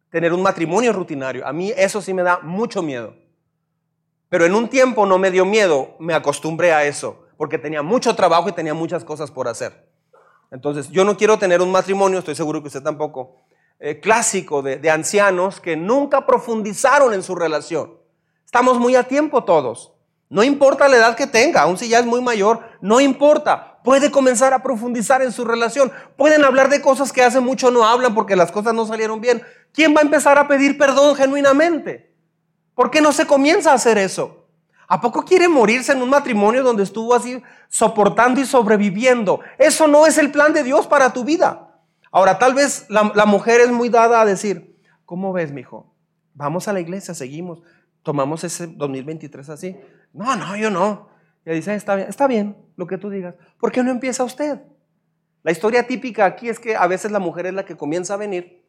[0.10, 1.46] Tener un matrimonio rutinario.
[1.46, 3.16] A mí eso sí me da mucho miedo.
[4.30, 8.16] Pero en un tiempo no me dio miedo, me acostumbré a eso porque tenía mucho
[8.16, 9.90] trabajo y tenía muchas cosas por hacer.
[10.52, 13.45] Entonces, yo no quiero tener un matrimonio, estoy seguro que usted tampoco,
[13.80, 17.94] eh, clásico de, de ancianos que nunca profundizaron en su relación.
[18.46, 19.94] Estamos muy a tiempo todos.
[20.30, 23.80] No importa la edad que tenga, aun si ya es muy mayor, no importa.
[23.84, 25.92] Puede comenzar a profundizar en su relación.
[26.18, 29.44] Pueden hablar de cosas que hace mucho no hablan porque las cosas no salieron bien.
[29.72, 32.16] ¿Quién va a empezar a pedir perdón genuinamente?
[32.74, 34.46] ¿Por qué no se comienza a hacer eso?
[34.88, 39.40] ¿A poco quiere morirse en un matrimonio donde estuvo así soportando y sobreviviendo?
[39.58, 41.65] Eso no es el plan de Dios para tu vida.
[42.16, 45.94] Ahora, tal vez la, mujer es muy dada a decir, ¿cómo ves, mijo?
[46.34, 47.62] Vamos a la iglesia, seguimos,
[48.04, 49.76] tomamos ese 2023 así.
[50.14, 51.10] No, no, yo no.
[51.46, 53.36] Y dice, está bien, está bien lo que tú digas.
[53.60, 54.62] ¿Por qué no empieza usted?
[55.44, 58.18] La historia típica aquí es que a veces la mujer es la que comienza a
[58.18, 58.64] venir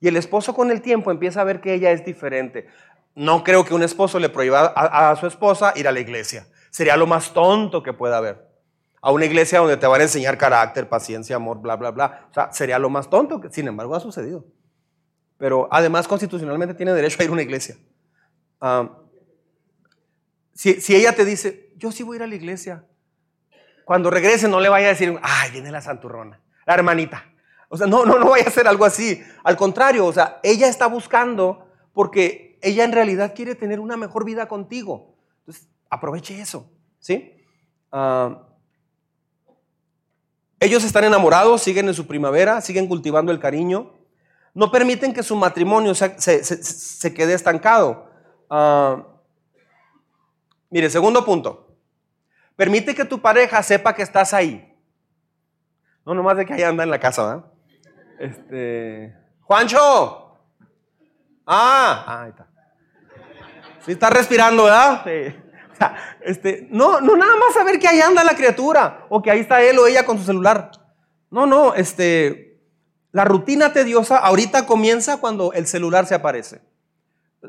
[0.00, 2.68] y el esposo con el tiempo empieza a ver que ella es diferente.
[3.14, 6.46] No creo que un esposo le prohíba a, su esposa ir a la iglesia.
[6.70, 8.53] Sería lo más tonto que pueda haber.
[9.06, 12.26] A una iglesia donde te van a enseñar carácter, paciencia, amor, bla, bla, bla.
[12.30, 13.38] O sea, sería lo más tonto.
[13.38, 14.46] Que, sin embargo, ha sucedido.
[15.36, 17.76] Pero además, constitucionalmente tiene derecho a ir a una iglesia.
[20.54, 22.86] si, si ella te dice, yo sí voy a ir a la iglesia,
[23.84, 27.26] cuando regrese no le vaya a decir, ay, viene la santurrona, la hermanita.
[27.68, 29.22] O sea, no, no, no vaya a ser algo así.
[29.42, 34.24] Al contrario, o sea, ella está buscando porque ella en realidad quiere tener una mejor
[34.24, 35.14] vida contigo.
[35.40, 37.36] Entonces, aproveche eso, ¿sí?
[40.64, 43.92] Ellos están enamorados, siguen en su primavera, siguen cultivando el cariño.
[44.54, 48.10] No permiten que su matrimonio se, quede estancado.
[48.48, 49.04] Ah,
[50.70, 51.76] mire, segundo punto.
[52.56, 54.74] Permite que tu pareja sepa que estás ahí.
[56.06, 57.44] No nomás de que ahí anda en la casa, ¿verdad?
[58.18, 60.38] Este, Juancho.
[61.46, 62.46] Ah, ahí está.
[63.84, 65.04] Sí, está respirando, ¿verdad?
[66.22, 69.62] Este, no, no nada más saber que ahí anda la criatura o que ahí está
[69.62, 70.70] él o ella con su celular.
[71.30, 72.60] No, no, este,
[73.12, 76.62] la rutina tediosa ahorita comienza cuando el celular se aparece.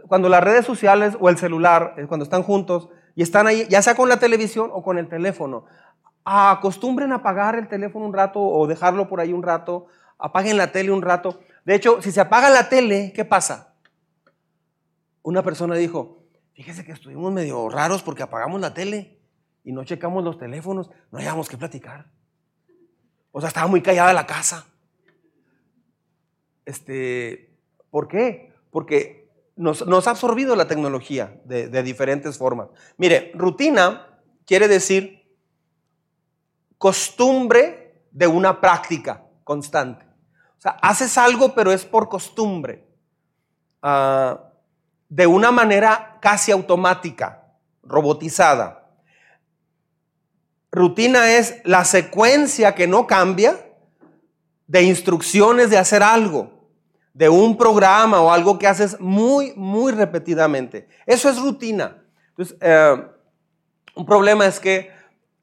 [0.07, 3.81] Cuando las redes sociales o el celular, eh, cuando están juntos y están ahí, ya
[3.81, 5.65] sea con la televisión o con el teléfono,
[6.23, 10.71] acostumbren a apagar el teléfono un rato o dejarlo por ahí un rato, apaguen la
[10.71, 11.39] tele un rato.
[11.63, 13.73] De hecho, si se apaga la tele, ¿qué pasa?
[15.23, 16.24] Una persona dijo,
[16.55, 19.19] Fíjese que estuvimos medio raros porque apagamos la tele
[19.65, 22.09] y no checamos los teléfonos, no hayamos que platicar.
[23.33, 24.65] O sea, estaba muy callada la casa.
[26.63, 27.53] Este,
[27.89, 28.53] ¿Por qué?
[28.71, 32.69] Porque nos, ha absorbido la tecnología de, de diferentes formas.
[32.97, 35.35] Mire, rutina quiere decir
[36.77, 40.05] costumbre de una práctica constante.
[40.57, 42.87] O sea, haces algo pero es por costumbre.
[43.81, 44.51] Ah,
[45.09, 48.89] de una manera casi automática, robotizada.
[50.71, 53.63] Rutina es la secuencia que no cambia
[54.65, 56.67] de instrucciones de hacer algo,
[57.13, 60.89] de un programa o algo que haces muy, muy repetidamente.
[61.05, 62.03] Eso es rutina.
[62.59, 63.07] Eh,
[63.93, 64.91] un problema es que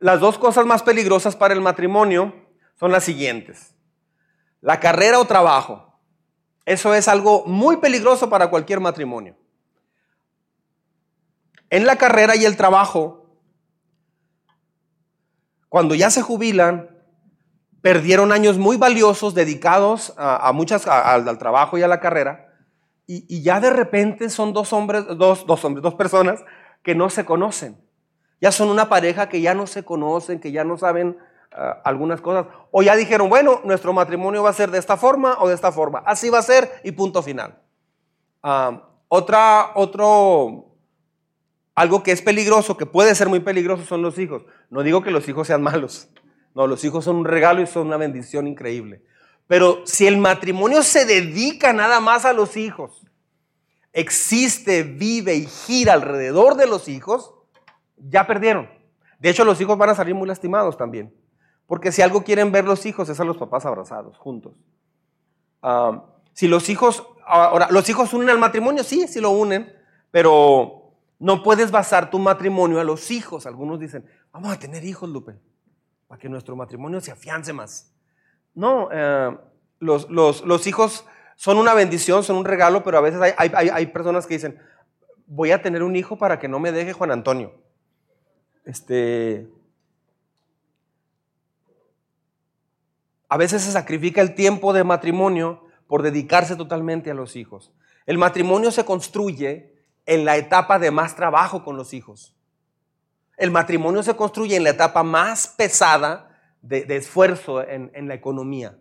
[0.00, 2.34] las dos cosas más peligrosas para el matrimonio
[2.74, 3.76] son las siguientes.
[4.60, 5.96] La carrera o trabajo.
[6.64, 9.36] Eso es algo muy peligroso para cualquier matrimonio.
[11.72, 13.24] En la carrera y el trabajo,
[15.70, 16.90] cuando ya se jubilan,
[17.80, 22.52] perdieron años muy valiosos dedicados a, muchas, al trabajo y a la carrera,
[23.06, 26.44] y, ya de repente son dos hombres, dos, dos hombres, dos personas
[26.82, 27.82] que no se conocen.
[28.38, 31.16] Ya son una pareja que ya no se conocen, que ya no saben
[31.52, 32.48] ah, algunas cosas.
[32.70, 35.72] O ya dijeron, bueno, nuestro matrimonio va a ser de esta forma o de esta
[35.72, 36.02] forma.
[36.04, 37.58] Así va a ser y punto final.
[38.42, 40.71] Ah, otra, otro
[41.74, 44.44] algo que es peligroso, que puede ser muy peligroso, son los hijos.
[44.70, 46.08] No digo que los hijos sean malos.
[46.54, 49.02] No, los hijos son un regalo y son una bendición increíble.
[49.46, 53.06] Pero si el matrimonio se dedica nada más a los hijos,
[53.92, 57.34] existe, vive y gira alrededor de los hijos,
[57.96, 58.68] ya perdieron.
[59.18, 61.14] De hecho, los hijos van a salir muy lastimados también.
[61.66, 64.52] Porque si algo quieren ver los hijos es a los papás abrazados, juntos.
[65.62, 69.72] Ah, si los hijos, ahora, los hijos unen al matrimonio, sí, sí lo unen,
[70.10, 70.81] pero
[71.22, 73.46] no puedes basar tu matrimonio a los hijos.
[73.46, 75.38] Algunos dicen, vamos a tener hijos, Lupe,
[76.08, 77.94] para que nuestro matrimonio se afiance más.
[78.54, 79.38] No, eh,
[79.78, 81.06] los, hijos
[81.36, 84.58] son una bendición, son un regalo, pero a veces hay, personas que dicen,
[85.28, 87.54] voy a tener un hijo para que no me deje Juan Antonio.
[88.64, 89.48] Este,
[93.28, 97.72] a veces se sacrifica el tiempo de matrimonio por dedicarse totalmente a los hijos.
[98.06, 99.71] El matrimonio se construye
[100.06, 102.34] en la etapa de más trabajo con los hijos.
[103.36, 106.28] El matrimonio se construye en la etapa más pesada
[106.60, 108.78] de, esfuerzo en, la economía.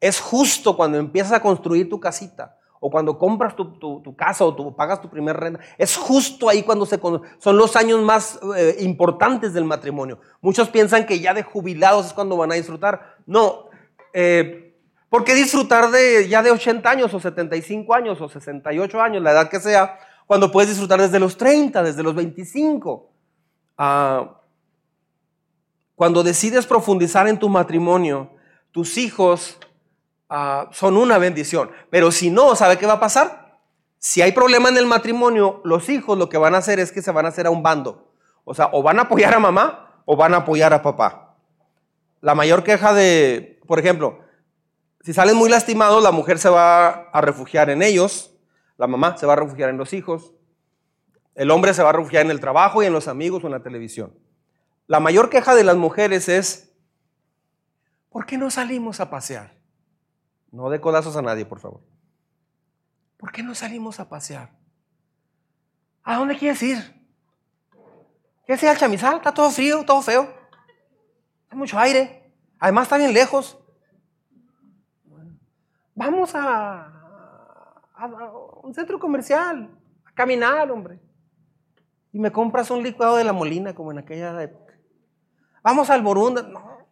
[0.00, 5.00] Es justo cuando empiezas a construir tu casita o cuando compras tu, casa o pagas
[5.00, 5.60] tu primer renta.
[5.78, 6.98] Es justo ahí cuando se,
[7.38, 10.18] son los años más eh, importantes del matrimonio.
[10.40, 13.18] Muchos piensan que ya de jubilados es cuando van a disfrutar.
[13.24, 13.66] No.
[14.12, 14.76] Eh,
[15.08, 19.30] ¿Por qué disfrutar de ya de 80 años o 75 años o 68 años, la
[19.30, 19.96] edad que sea?
[20.26, 23.10] Cuando puedes disfrutar desde los 30, desde los 25.
[23.78, 24.40] Ah,
[25.94, 28.30] cuando decides profundizar en tu matrimonio,
[28.70, 29.58] tus hijos
[30.28, 31.70] ah, son una bendición.
[31.90, 33.60] Pero si no, ¿sabe qué va a pasar?
[33.98, 37.02] Si hay problema en el matrimonio, los hijos lo que van a hacer es que
[37.02, 38.12] se van a hacer a un bando.
[38.44, 41.36] O sea, o van a apoyar a mamá o van a apoyar a papá.
[42.20, 44.20] La mayor queja de, por ejemplo,
[45.02, 48.31] si salen muy lastimados, la mujer se va a refugiar en ellos
[48.82, 50.34] la mamá se va a refugiar en los hijos.
[51.36, 53.52] El hombre se va a refugiar en el trabajo y en los amigos o en
[53.52, 54.12] la televisión.
[54.88, 56.74] La mayor queja de las mujeres es,
[58.10, 59.56] ¿por qué no salimos a pasear?
[60.50, 61.80] No de codazos a nadie, por favor.
[63.18, 64.50] ¿Por qué no salimos a pasear?
[66.02, 67.06] ¿A dónde quieres ir?
[68.44, 69.18] ¿Quieres ir al chamizal?
[69.18, 70.28] Está todo frío, todo feo.
[71.50, 72.34] Hay mucho aire.
[72.58, 73.56] Además está bien lejos.
[75.94, 77.01] Vamos a
[78.02, 79.70] a, un centro comercial,
[80.04, 81.00] a caminar, hombre.
[82.12, 84.74] Y me compras un licuado de la molina, como en aquella época.
[85.62, 86.42] Vamos al Borunda.
[86.42, 86.86] No.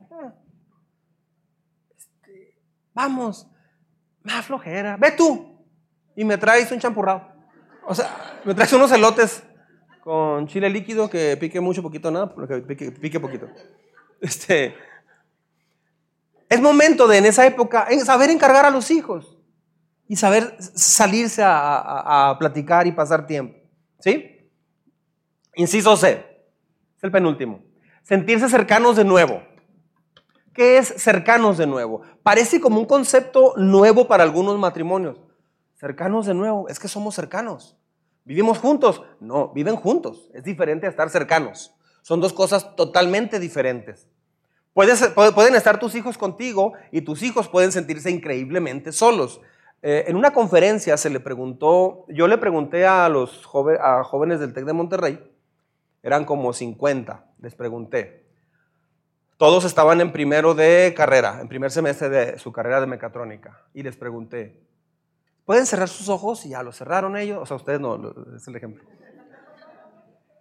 [1.96, 2.58] Este,
[2.94, 3.46] vamos.
[4.22, 4.96] Más flojera.
[4.96, 5.58] Ve tú.
[6.16, 7.28] Y me traes un champurrado.
[7.86, 9.42] O sea, me traes unos elotes
[10.02, 13.48] con chile líquido que pique mucho, poquito, nada, que pique, pique poquito.
[14.20, 14.74] Este,
[16.48, 19.39] es momento de en esa época saber encargar a los hijos
[20.10, 23.56] y saber salirse a, platicar y pasar tiempo.
[24.00, 24.50] ¿Sí?
[25.54, 26.26] Inciso C,
[26.96, 27.62] es el penúltimo.
[28.02, 29.40] Sentirse cercanos de nuevo.
[30.52, 32.02] ¿Qué es cercanos de nuevo?
[32.24, 35.16] Parece como un concepto nuevo para algunos matrimonios.
[35.76, 37.76] Cercanos de nuevo, es que somos cercanos.
[38.24, 39.04] ¿Vivimos juntos?
[39.20, 40.28] No, viven juntos.
[40.34, 41.72] Es diferente a estar cercanos.
[42.02, 44.08] Son dos cosas totalmente diferentes.
[44.74, 49.40] pueden estar tus hijos contigo y tus hijos pueden sentirse increíblemente solos.
[49.82, 54.66] Eh, en una conferencia se le preguntó, yo le pregunté a los jóvenes del TEC
[54.66, 55.32] de Monterrey,
[56.02, 58.26] eran como 50, les pregunté.
[59.38, 63.64] Todos estaban en primero de carrera, en primer semestre de su carrera de mecatrónica.
[63.72, 64.62] Y les pregunté,
[65.46, 66.44] ¿pueden cerrar sus ojos?
[66.44, 67.38] Y ya lo cerraron ellos.
[67.40, 68.84] O sea, ustedes no, es el ejemplo.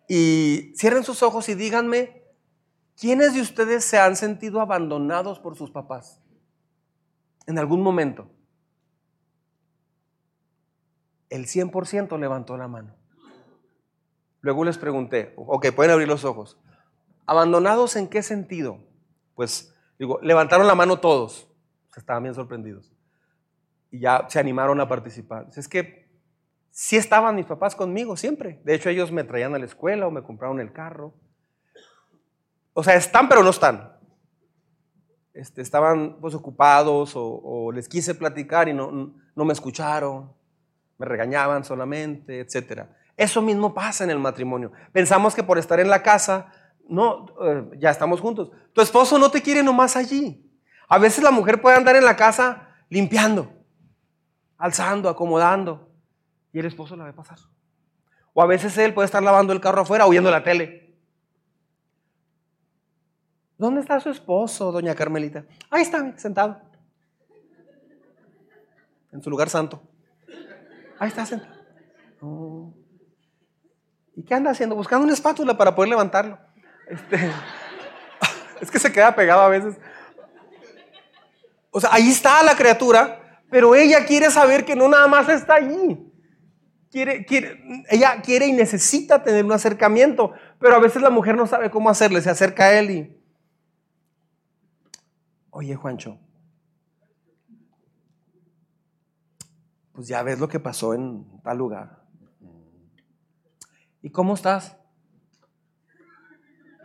[0.09, 2.23] Y cierren sus ojos y díganme,
[2.99, 6.19] ¿quiénes de ustedes se han sentido abandonados por sus papás?
[7.47, 8.27] En algún momento
[11.29, 12.95] el 100% levantó la mano.
[14.41, 16.57] Luego les pregunté, ok, pueden abrir los ojos.
[17.25, 18.79] ¿Abandonados en qué sentido?
[19.35, 21.47] Pues digo, levantaron la mano todos.
[21.95, 22.93] estaban bien sorprendidos.
[23.91, 25.47] Y ya se animaron a participar.
[25.55, 26.09] Es que
[26.71, 28.61] sí estaban mis papás conmigo siempre.
[28.63, 31.13] De hecho, ellos me traían a la escuela o me compraron el carro.
[32.73, 33.97] O sea, están pero no están.
[35.33, 40.33] Este, estaban pues, ocupados o, les quise platicar y no, no me escucharon,
[40.99, 42.83] me regañaban solamente, etc.
[43.17, 44.71] Eso mismo pasa en el matrimonio.
[44.91, 46.51] Pensamos que por estar en la casa,
[46.87, 48.51] no, eh, ya estamos juntos.
[48.73, 50.45] Tu esposo no te quiere nomás allí.
[50.89, 53.51] A veces la mujer puede andar en la casa limpiando,
[54.57, 55.89] alzando, acomodando,
[56.51, 57.39] y el esposo la ve pasar.
[58.33, 60.97] O a veces él puede estar lavando el carro afuera oyendo la tele.
[63.57, 65.45] ¿Dónde está su esposo, doña Carmelita?
[65.69, 66.61] Ahí está, sentado.
[69.11, 69.88] En su lugar santo.
[70.99, 71.55] Ahí está sentado.
[74.15, 74.75] ¿Y qué anda haciendo?
[74.75, 76.37] Buscando una espátula para poder levantarlo.
[76.87, 77.17] Este,
[78.61, 79.77] es que se queda pegado a veces.
[81.71, 85.55] O sea, ahí está la criatura, pero ella quiere saber que no nada más está
[85.55, 86.05] allí.
[86.91, 91.89] Ella quiere y necesita tener un acercamiento, pero a veces la mujer no sabe cómo
[91.89, 93.23] hacerle, se acerca a él y,
[95.51, 96.19] oye Juancho,
[99.99, 101.99] pues ya ves lo que pasó en tal lugar.
[104.01, 104.77] ¿Y cómo estás?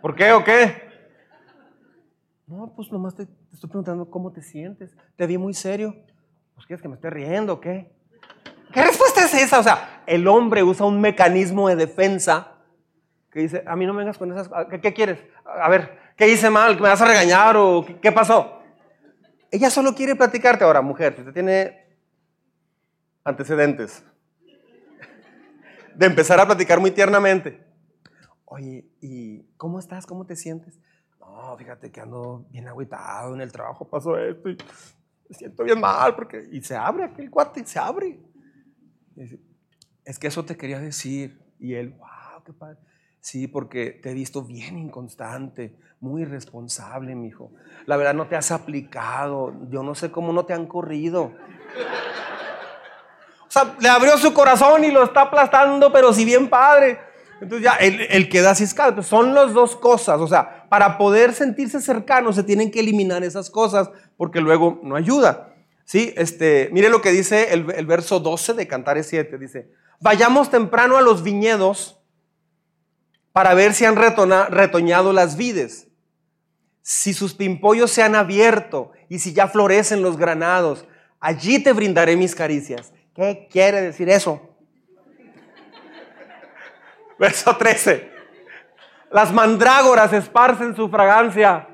[0.03, 0.83] ¿Por qué o qué?
[2.49, 4.97] No, pues nomás te, estoy preguntando cómo te sientes.
[5.15, 5.95] Te vi muy serio.
[6.57, 7.95] Pues quieres que me esté riendo o qué?
[8.73, 9.61] ¿Qué respuesta es esa?
[9.61, 12.55] O sea, el hombre usa un mecanismo de defensa
[13.31, 14.51] que dice, a mí no me vengas con esas...
[14.83, 15.21] ¿Qué, quieres?
[15.45, 16.75] A ver, ¿qué hice mal?
[16.81, 18.61] ¿Me vas a regañar o qué, pasó?
[19.53, 21.15] Ella solo quiere platicarte ahora, mujer.
[21.15, 21.84] Si usted tiene
[23.25, 24.05] antecedentes
[25.95, 27.65] de empezar a platicar muy tiernamente.
[28.45, 30.07] Oye, ¿y cómo estás?
[30.07, 30.79] ¿Cómo te sientes?
[31.19, 34.57] No, fíjate que ando bien agüitado en el trabajo, pasó esto y
[35.29, 36.49] me siento bien mal porque...
[36.53, 38.21] Y se abre aquel cuate y se abre.
[40.05, 41.41] es que eso te quería decir.
[41.59, 42.79] Y él, wow, qué padre.
[43.21, 47.53] Sí, porque te he visto bien inconstante, muy irresponsable, mi hijo.
[47.87, 49.55] La verdad no te has aplicado.
[49.71, 51.33] Yo no sé cómo no te han corrido.
[53.81, 56.99] Le abrió su corazón y lo está aplastando, pero si bien padre.
[57.41, 60.21] Entonces ya el, que da son las dos cosas.
[60.21, 64.97] O sea, para poder sentirse cercano se tienen que eliminar esas cosas porque luego no
[64.97, 65.55] ayuda.
[65.85, 66.15] ¿Sí?
[66.17, 69.37] Este, mire lo que dice el, verso 12 de Cantares 7.
[69.39, 72.01] Dice, vayamos temprano a los viñedos
[73.33, 75.89] para ver si han retoñado las vides,
[76.81, 80.87] si sus pimpollos se han abierto y si ya florecen los granados.
[81.21, 82.94] Allí te brindaré mis caricias.
[83.15, 84.41] ¿Qué quiere decir eso?
[87.19, 88.11] Verso 13.
[89.11, 91.69] Las mandrágoras esparcen su fragancia.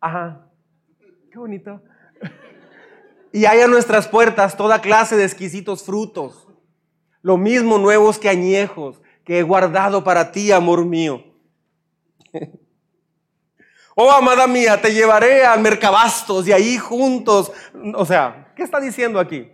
[0.00, 0.46] Ajá.
[1.30, 1.80] Qué bonito.
[3.30, 6.48] Y hay a nuestras puertas toda clase de exquisitos frutos.
[7.20, 11.22] Lo mismo nuevos que añejos que he guardado para ti, amor mío.
[14.00, 17.50] Oh, amada mía, te llevaré al mercabastos y ahí juntos.
[17.96, 19.50] O sea, ¿qué está diciendo aquí?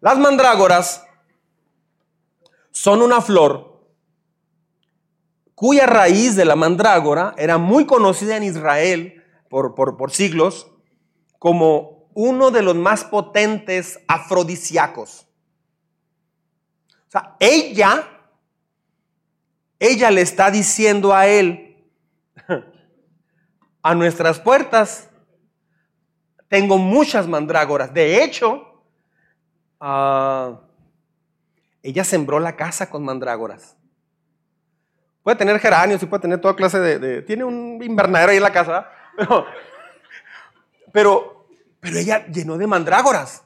[0.00, 1.04] Las mandrágoras
[2.70, 3.70] son una flor
[5.54, 10.70] cuya raíz de la mandrágora era muy conocida en Israel por, por, siglos
[11.38, 15.26] como uno de los más potentes afrodisíacos.
[17.08, 18.08] O sea, ella,
[19.78, 21.84] ella le está diciendo a él,
[23.82, 25.10] a nuestras puertas,
[26.48, 27.92] tengo muchas mandrágoras.
[27.92, 28.69] De hecho,
[29.80, 30.60] ah,
[31.82, 33.76] ella sembró la casa con mandrágoras.
[35.22, 38.52] Puede tener geranios y puede tener toda clase de, Tiene un invernadero ahí en la
[38.52, 38.90] casa,
[40.92, 41.46] pero,
[41.80, 43.44] pero, ella llenó de mandrágoras.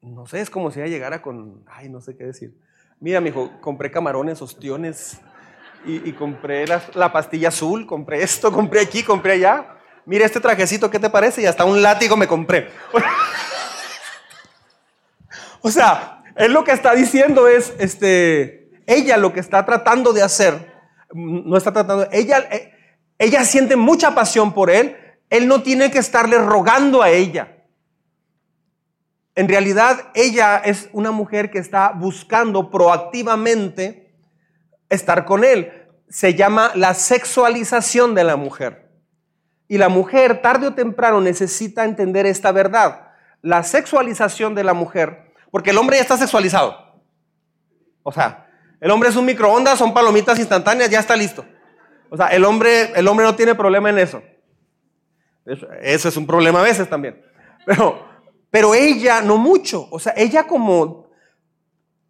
[0.00, 1.64] No sé, es como si ella llegara con...
[1.68, 2.58] Ay, no sé qué decir.
[2.98, 5.20] Mira, mi hijo, compré camarones, ostiones
[5.84, 9.76] y, compré la, pastilla azul, compré esto, compré aquí, compré allá.
[10.04, 11.42] Mira este trajecito, ¿qué te parece?
[11.42, 12.68] Y hasta un látigo me compré.
[15.62, 20.22] o sea, él lo que está diciendo es, este, ella lo que está tratando de
[20.22, 20.72] hacer,
[21.12, 22.72] no está tratando, ella, eh,
[23.18, 24.96] ella siente mucha pasión por él,
[25.30, 27.56] él no tiene que estarle rogando a ella.
[29.34, 34.14] En realidad, ella es una mujer que está buscando proactivamente
[34.90, 35.88] estar con él.
[36.08, 38.90] Se llama la sexualización de la mujer.
[39.68, 43.08] Y la mujer, tarde o temprano, necesita entender esta verdad.
[43.40, 46.74] La sexualización de la mujer, porque el hombre ya está sexualizado.
[48.02, 48.48] O sea,
[48.80, 51.44] el hombre es un microondas, son palomitas instantáneas, ya está listo.
[52.10, 54.22] O sea, el hombre, el hombre no tiene problema en eso.
[55.82, 57.22] Eso es un problema a veces también.
[57.66, 58.02] Pero,
[58.50, 59.88] pero ella no mucho.
[59.90, 61.06] O sea, ella como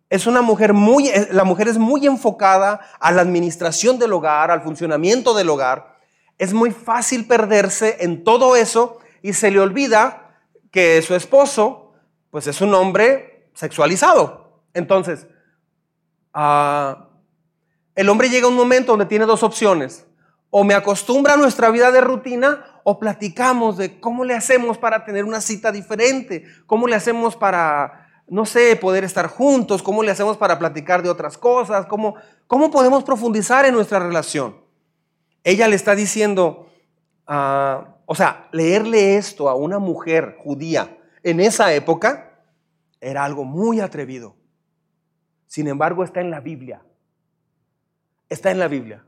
[0.09, 4.63] es una mujer muy, la mujer es muy enfocada a la administración del hogar, al
[4.63, 5.99] funcionamiento del hogar.
[6.39, 10.39] Es muy fácil perderse en todo eso y se le olvida
[10.71, 11.93] que su esposo,
[12.31, 14.63] pues es un hombre sexualizado.
[14.75, 15.27] Entonces,
[16.33, 17.09] ah,
[17.95, 20.07] el hombre llega a un momento donde tiene dos opciones.
[20.51, 25.05] O me acostumbra a nuestra vida de rutina o platicamos de cómo le hacemos para
[25.05, 30.11] tener una cita diferente, cómo le hacemos para, no sé, poder estar juntos, cómo le
[30.11, 34.57] hacemos para platicar de otras cosas, cómo, cómo podemos profundizar en nuestra relación.
[35.43, 36.71] Ella le está diciendo,
[37.27, 42.32] ah, o sea, leerle esto a una mujer judía en esa época
[43.03, 44.37] era algo muy atrevido.
[45.47, 46.83] Sin embargo, está en la Biblia.
[48.29, 49.05] Está en la Biblia.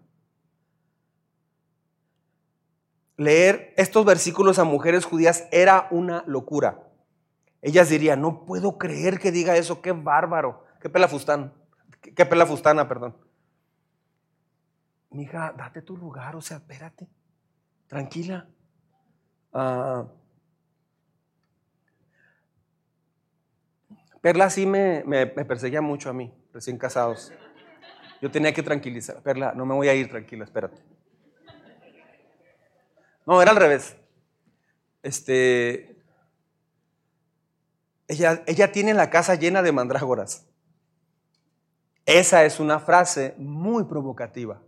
[3.17, 6.83] Leer estos versículos a mujeres judías era una locura.
[7.63, 11.55] Ellas dirían, no puedo creer que diga eso, qué bárbaro, qué pelafustán,
[12.01, 13.17] qué pelafustana, perdón.
[15.11, 17.09] Mija, date tu lugar, o sea, espérate,
[17.87, 18.49] tranquila.
[19.53, 20.05] Ah,
[24.25, 27.31] Perla sí me, me perseguía mucho a mí, recién casados.
[28.23, 29.23] Yo tenía que tranquilizar.
[29.23, 30.81] Perla, no me voy a ir, tranquila, espérate.
[33.27, 33.99] No, era al revés.
[35.03, 36.03] Este,
[38.09, 40.47] ella, ella tiene la casa llena de mandrágoras.
[42.07, 44.63] Esa es una frase muy provocativa.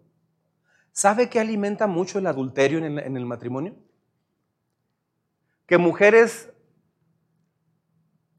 [0.93, 3.75] ¿Sabe qué alimenta mucho el adulterio en el, en el matrimonio?
[5.65, 6.51] Que mujeres,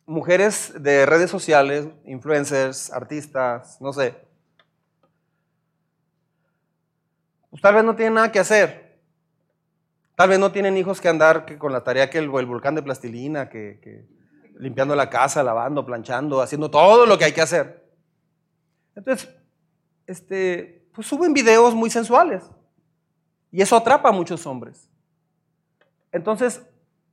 [0.07, 4.15] mujeres de redes sociales, influencers, artistas, no sé,
[7.57, 8.99] Pues tal vez no tienen nada que hacer.
[10.15, 13.49] Tal vez no tienen hijos que andar con la tarea que el, volcán de plastilina,
[13.49, 14.05] que,
[14.59, 17.83] limpiando la casa, lavando, planchando, haciendo todo lo que hay que hacer.
[18.95, 19.27] Entonces,
[20.05, 22.43] este, pues suben videos muy sensuales.
[23.51, 24.87] Y eso atrapa a muchos hombres.
[26.11, 26.61] Entonces,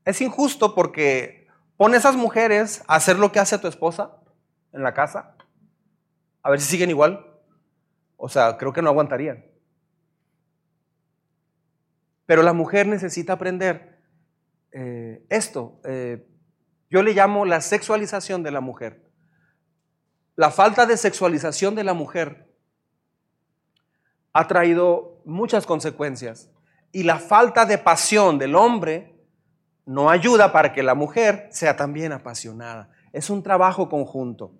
[0.04, 1.43] es injusto porque
[1.76, 4.16] pone a esas mujeres a hacer lo que hace tu esposa
[4.72, 5.36] en la casa.
[6.42, 7.26] A ver si siguen igual.
[8.16, 9.44] O sea, creo que no aguantarían.
[12.26, 14.02] Pero la mujer necesita aprender
[14.72, 15.80] eh, esto.
[15.84, 16.26] Eh,
[16.90, 19.10] yo le llamo la sexualización de la mujer.
[20.36, 22.52] La falta de sexualización de la mujer
[24.32, 26.50] ha traído muchas consecuencias.
[26.92, 29.13] Y la falta de pasión del hombre
[29.86, 32.90] no ayuda para que la mujer sea también apasionada.
[33.12, 34.52] Es un trabajo conjunto.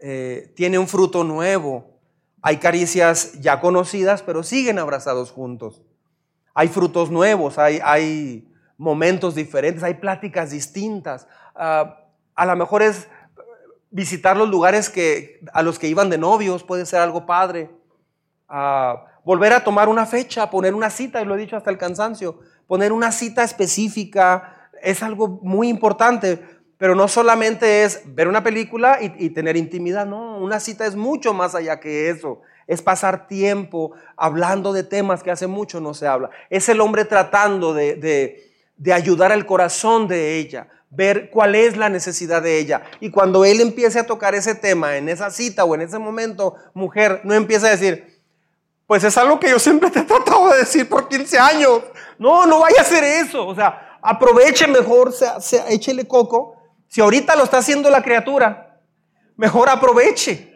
[0.00, 1.98] Eh, tiene un fruto nuevo.
[2.42, 5.82] Hay caricias ya conocidas, pero siguen abrazados juntos.
[6.52, 11.26] Hay frutos nuevos, hay, momentos diferentes, hay pláticas distintas.
[11.54, 12.00] Ah,
[12.34, 13.08] a lo mejor es
[13.90, 17.70] visitar los lugares que, a los que iban de novios, puede ser algo padre.
[18.48, 21.78] Ah, volver a tomar una fecha, poner una cita, y lo he dicho hasta el
[21.78, 26.40] cansancio, poner una cita específica es algo muy importante,
[26.76, 31.32] pero no solamente es ver una película y, tener intimidad, no, una cita es mucho
[31.32, 36.06] más allá que eso es pasar tiempo hablando de temas que hace mucho no se
[36.06, 36.30] habla.
[36.50, 38.42] Es el hombre tratando de,
[38.92, 42.82] ayudar al corazón de ella, ver cuál es la necesidad de ella.
[43.00, 46.54] Y cuando él empiece a tocar ese tema en esa cita o en ese momento,
[46.72, 48.13] mujer, no empieza a decir,
[48.86, 51.82] pues es algo que yo siempre te he tratado de decir por 15 años.
[52.18, 53.46] No, no vaya a hacer eso.
[53.46, 56.56] O sea, aproveche mejor, sea, échele coco.
[56.88, 58.80] Si ahorita lo está haciendo la criatura,
[59.36, 60.54] mejor aproveche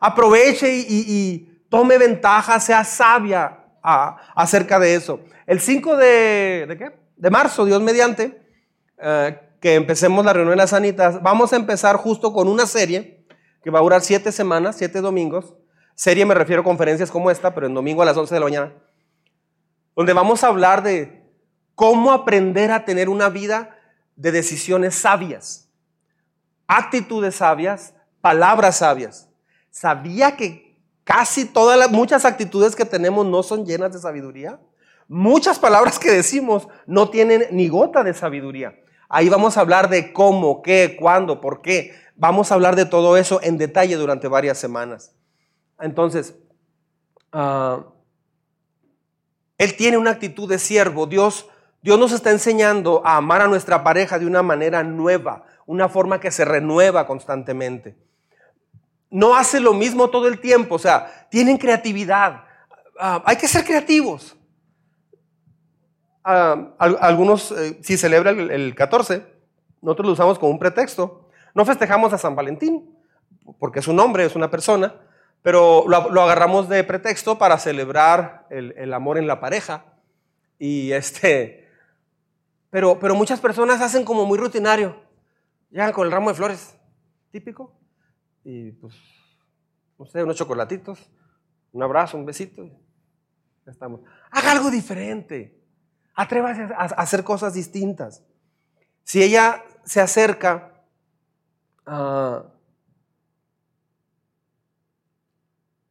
[0.00, 5.20] aproveche y, tome ventaja, sea sabia acerca de eso.
[5.46, 8.40] El 5 de, de marzo, Dios mediante,
[9.02, 13.26] eh, que empecemos la reunión de las sanitas, vamos a empezar justo con una serie
[13.62, 15.54] que va a durar siete semanas, siete domingos.
[15.96, 18.46] Serie me refiero a conferencias como esta, pero en domingo a las 11 de la
[18.46, 18.72] mañana,
[19.96, 21.24] donde vamos a hablar de
[21.74, 23.78] cómo aprender a tener una vida
[24.14, 25.70] de decisiones sabias,
[26.66, 29.30] actitudes sabias, palabras sabias.
[29.70, 34.60] ¿Sabía que casi todas las, muchas actitudes que tenemos no son llenas de sabiduría?
[35.08, 38.78] Muchas palabras que decimos no tienen ni gota de sabiduría.
[39.08, 41.94] Ahí vamos a hablar de cómo, qué, cuándo, por qué.
[42.16, 45.15] Vamos a hablar de todo eso en detalle durante varias semanas.
[45.80, 46.34] Entonces,
[47.32, 47.84] ah,
[49.58, 51.06] Él tiene una actitud de siervo.
[51.06, 51.48] Dios,
[51.82, 56.20] Dios nos está enseñando a amar a nuestra pareja de una manera nueva, una forma
[56.20, 57.96] que se renueva constantemente
[59.10, 62.44] no hace lo mismo todo el tiempo, o sea, tienen creatividad.
[62.98, 64.36] Ah, hay que ser creativos.
[66.24, 69.24] ah, algunos eh, si celebra el, 14,
[69.80, 71.28] nosotros lo usamos como un pretexto.
[71.54, 72.94] No festejamos a San Valentín,
[73.58, 74.94] porque es un hombre, es una persona,
[75.42, 79.84] pero lo, agarramos de pretexto para celebrar el, amor en la pareja.
[80.58, 81.68] Y este,
[82.70, 84.96] pero, pero muchas personas hacen como muy rutinario.
[85.70, 86.76] Llegan con el ramo de flores,
[87.30, 87.78] típico,
[88.44, 88.94] y pues,
[89.98, 91.10] no sé, unos chocolatitos,
[91.72, 92.64] un abrazo, un besito,
[93.64, 94.00] ya estamos.
[94.30, 95.60] Haga algo diferente.
[96.14, 98.24] Atrévase a hacer cosas distintas.
[99.02, 100.82] Si ella se acerca
[101.84, 102.44] a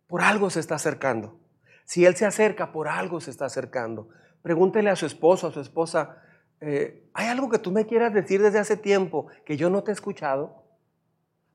[0.07, 1.39] por algo se está acercando.
[1.85, 4.09] Si él se acerca, por algo se está acercando.
[4.41, 6.21] Pregúntele a su esposo, a su esposa,
[6.61, 9.91] eh, ¿hay algo que tú me quieras decir desde hace tiempo que yo no te
[9.91, 10.63] he escuchado?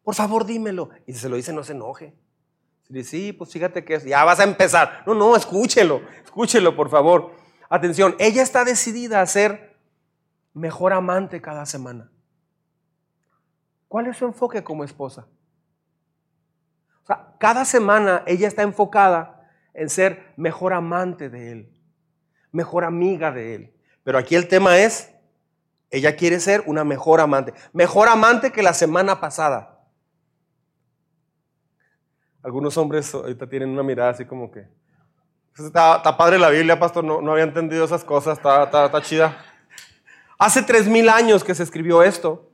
[0.02, 0.90] Por favor, dímelo.
[1.06, 2.14] Y si se lo dice, no se enoje.
[2.82, 5.02] Si dice, sí, pues fíjate que ya vas a empezar.
[5.06, 7.32] No, no, escúchelo, escúchelo, por favor.
[7.68, 9.76] Atención, ella está decidida a ser
[10.54, 12.10] mejor amante cada semana.
[13.88, 15.26] ¿Cuál es su enfoque como esposa?
[17.38, 21.72] Cada semana ella está enfocada en ser mejor amante de él,
[22.52, 23.74] mejor amiga de él.
[24.04, 25.12] Pero aquí el tema es,
[25.90, 29.78] ella quiere ser una mejor amante, mejor amante que la semana pasada.
[32.42, 34.66] Algunos hombres ahorita tienen una mirada así como que,
[35.54, 39.44] pues, está, padre la Biblia, pastor, no, no había entendido esas cosas, está, está chida.
[40.38, 42.49] Hace tres mil años que se escribió esto.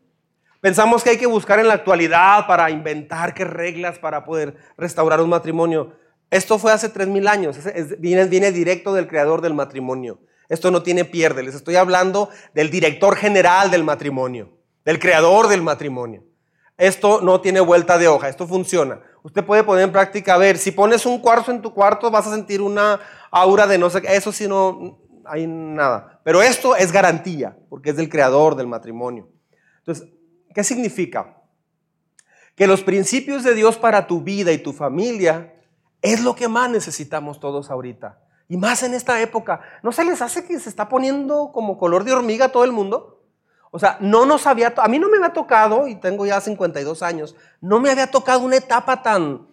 [0.67, 5.21] Pensamos que hay que buscar en la actualidad para inventar qué reglas para poder restaurar
[5.21, 5.93] un matrimonio.
[6.29, 7.57] Esto fue hace tres mil años,
[8.01, 10.19] viene, viene directo del creador del matrimonio.
[10.49, 15.63] Esto no tiene pierde, les estoy hablando del director general del matrimonio, del creador del
[15.63, 16.25] matrimonio.
[16.77, 19.01] Esto no tiene vuelta de hoja, esto funciona.
[19.23, 22.27] Usted puede poner en práctica, a ver, si pones un cuarzo en tu cuarto vas
[22.27, 22.99] a sentir una
[23.31, 26.21] aura de no sé qué, eso sí no hay nada.
[26.25, 29.29] Pero esto es garantía, porque es del creador del matrimonio.
[29.87, 30.16] Entonces,
[30.57, 31.37] ¿Qué significa?
[32.55, 35.53] Que los principios de Dios para tu vida y tu familia
[36.01, 38.19] es lo que más necesitamos todos ahorita.
[38.49, 39.61] Y más en esta época.
[39.83, 43.23] ¿No se les hace que se está poniendo como color de hormiga todo el mundo?
[43.71, 47.03] O sea, no nos había, a mí no me había tocado, y tengo ya 52
[47.03, 49.47] años, no me había tocado una etapa tan,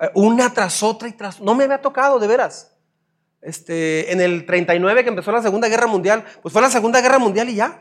[0.00, 2.76] eh, una tras otra y tras, no me había tocado, de veras.
[3.40, 7.20] Este, en el 39 que empezó la Segunda Guerra Mundial, pues fue la Segunda Guerra
[7.20, 7.78] Mundial y ya.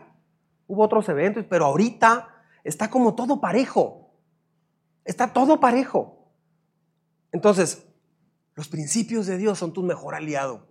[0.67, 2.35] Hubo otros eventos, pero ahorita
[2.67, 4.11] está como todo parejo.
[5.05, 6.31] Está todo parejo.
[7.31, 7.87] Entonces,
[8.55, 10.67] los principios de Dios son tu mejor aliado.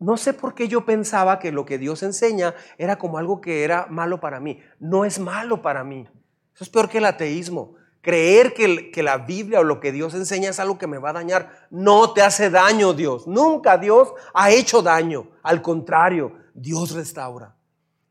[0.00, 3.64] No sé por qué yo pensaba que lo que Dios enseña era como algo que
[3.64, 4.60] era malo para mí.
[4.78, 6.08] No es malo para mí.
[6.54, 7.74] Eso es peor que el ateísmo.
[8.00, 11.10] Creer que, que, la Biblia o lo que Dios enseña es algo que me va
[11.10, 11.68] a dañar.
[11.70, 13.26] No te hace daño Dios.
[13.26, 15.30] Nunca Dios ha hecho daño.
[15.42, 17.57] Al contrario, Dios restaura.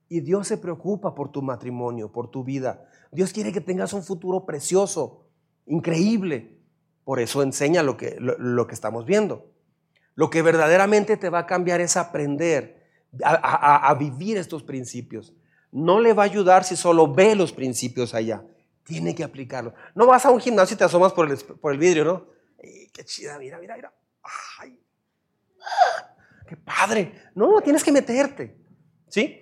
[0.09, 2.87] Y Dios se preocupa por tu matrimonio, por tu vida.
[3.11, 5.25] Dios quiere que tengas un futuro precioso,
[5.65, 6.57] increíble.
[7.03, 9.51] Por eso enseña lo que, lo, que estamos viendo.
[10.15, 12.85] Lo que verdaderamente te va a cambiar es aprender
[13.23, 15.33] a, vivir estos principios.
[15.71, 18.43] No le va a ayudar si solo ve los principios allá.
[18.83, 19.73] Tiene que aplicarlos.
[19.95, 22.25] No vas a un gimnasio y te asomas por el, por el vidrio, ¿no?
[22.93, 23.93] qué chida, mira, mira, mira.
[24.59, 24.79] Ay,
[26.47, 27.13] qué padre.
[27.35, 28.57] No, tienes que meterte.
[29.07, 29.41] ¿Sí?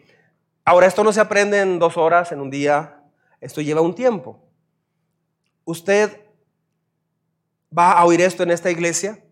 [0.66, 3.04] Ahora, esto no se aprende en dos horas, en un día,
[3.40, 4.44] esto lleva un tiempo.
[5.64, 6.26] Usted
[7.78, 9.24] va a oír esto en esta iglesia,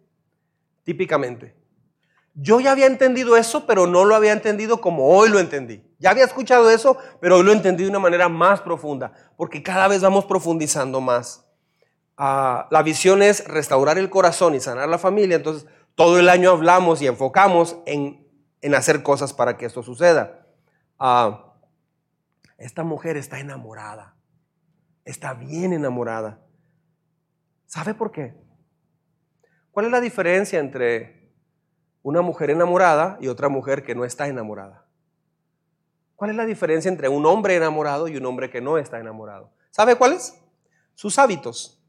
[0.83, 1.55] típicamente.
[2.35, 5.83] Yo ya había entendido eso, pero no lo había entendido como hoy lo entendí.
[5.97, 9.87] Ya había escuchado eso, pero hoy lo entendí de una manera más profunda, porque cada
[9.87, 11.47] vez vamos profundizando más.
[12.15, 16.51] Ah, la visión es restaurar el corazón y sanar la familia, entonces todo el año
[16.51, 18.27] hablamos y enfocamos en,
[18.61, 20.42] en hacer cosas para que esto suceda.
[22.57, 24.15] Esta mujer está enamorada,
[25.05, 26.39] está bien enamorada.
[27.65, 28.35] ¿Sabe por qué?
[29.71, 31.33] ¿Cuál es la diferencia entre
[32.03, 34.85] una mujer enamorada y otra mujer que no está enamorada?
[36.15, 39.51] ¿Cuál es la diferencia entre un hombre enamorado y un hombre que no está enamorado?
[39.71, 40.39] ¿Sabe cuáles?
[40.93, 41.83] Sus hábitos.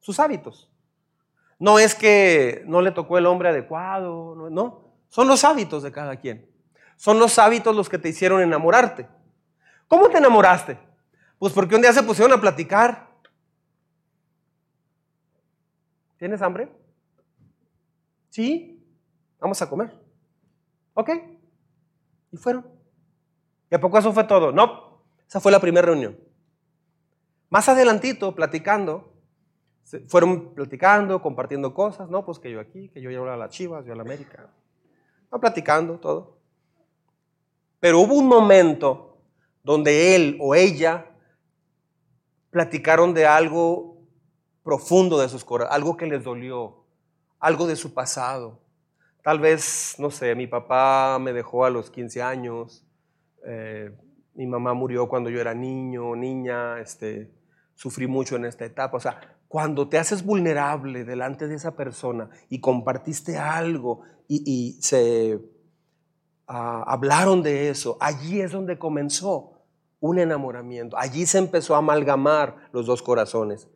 [0.00, 0.70] Sus hábitos.
[1.58, 4.96] No es que no le tocó el hombre adecuado, no.
[5.08, 6.53] son los hábitos de cada quien.
[6.96, 9.08] Son los hábitos los que te hicieron enamorarte.
[9.88, 10.78] ¿Cómo te enamoraste?
[11.38, 13.08] Pues porque un día se pusieron a platicar.
[16.16, 16.70] ¿Tienes hambre?
[18.30, 18.82] Sí,
[19.38, 19.92] vamos a comer.
[20.94, 21.10] Ok.
[22.32, 22.66] Y fueron.
[23.70, 24.52] ¿Y a poco eso fue todo?
[24.52, 26.18] No, esa fue la primera reunión.
[27.50, 29.12] Más adelantito, platicando,
[30.08, 32.24] fueron platicando, compartiendo cosas, ¿no?
[32.24, 34.48] Pues que yo aquí, que yo llevo a las chivas, yo a la América.
[35.30, 36.33] No, platicando todo.
[37.84, 39.18] Pero hubo un momento
[39.62, 41.04] donde él o ella
[42.48, 43.98] platicaron de algo
[44.62, 46.86] profundo de sus corazones, algo que les dolió,
[47.38, 48.58] algo de su pasado.
[49.22, 52.86] Tal vez, no sé, mi papá me dejó a los 15 años,
[53.46, 53.94] eh,
[54.32, 57.34] mi mamá murió cuando yo era niño, niña, este,
[57.74, 58.96] sufrí mucho en esta etapa.
[58.96, 65.38] O sea, cuando te haces vulnerable delante de esa persona y compartiste algo y, se
[66.46, 69.54] hablaron de eso, allí es donde comenzó
[70.00, 70.98] un enamoramiento.
[70.98, 73.68] Allí se empezó a amalgamar los dos corazones.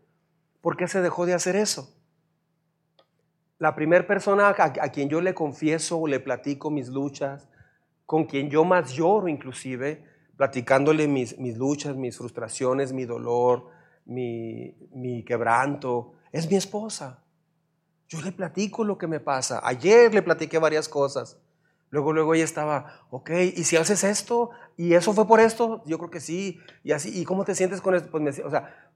[0.60, 1.94] ¿Por qué se dejó de hacer eso?
[3.58, 7.48] La primera persona a, quien yo le confieso o le platico mis luchas,
[8.04, 10.04] con quien yo más lloro inclusive,
[10.36, 13.70] platicándole mis, mis luchas, mis frustraciones, mi dolor,
[14.04, 17.24] mi, mi quebranto, es mi esposa.
[18.06, 19.60] Yo le platico lo que me pasa.
[19.64, 21.38] Ayer le platiqué varias cosas.
[21.90, 24.50] Luego, luego ella estaba, ok, ¿y si haces esto?
[24.76, 25.82] ¿Y eso fue por esto?
[25.86, 26.60] Yo creo que sí.
[26.84, 28.10] Y así, ¿y cómo te sientes con esto?
[28.10, 28.90] Pues me, o sea,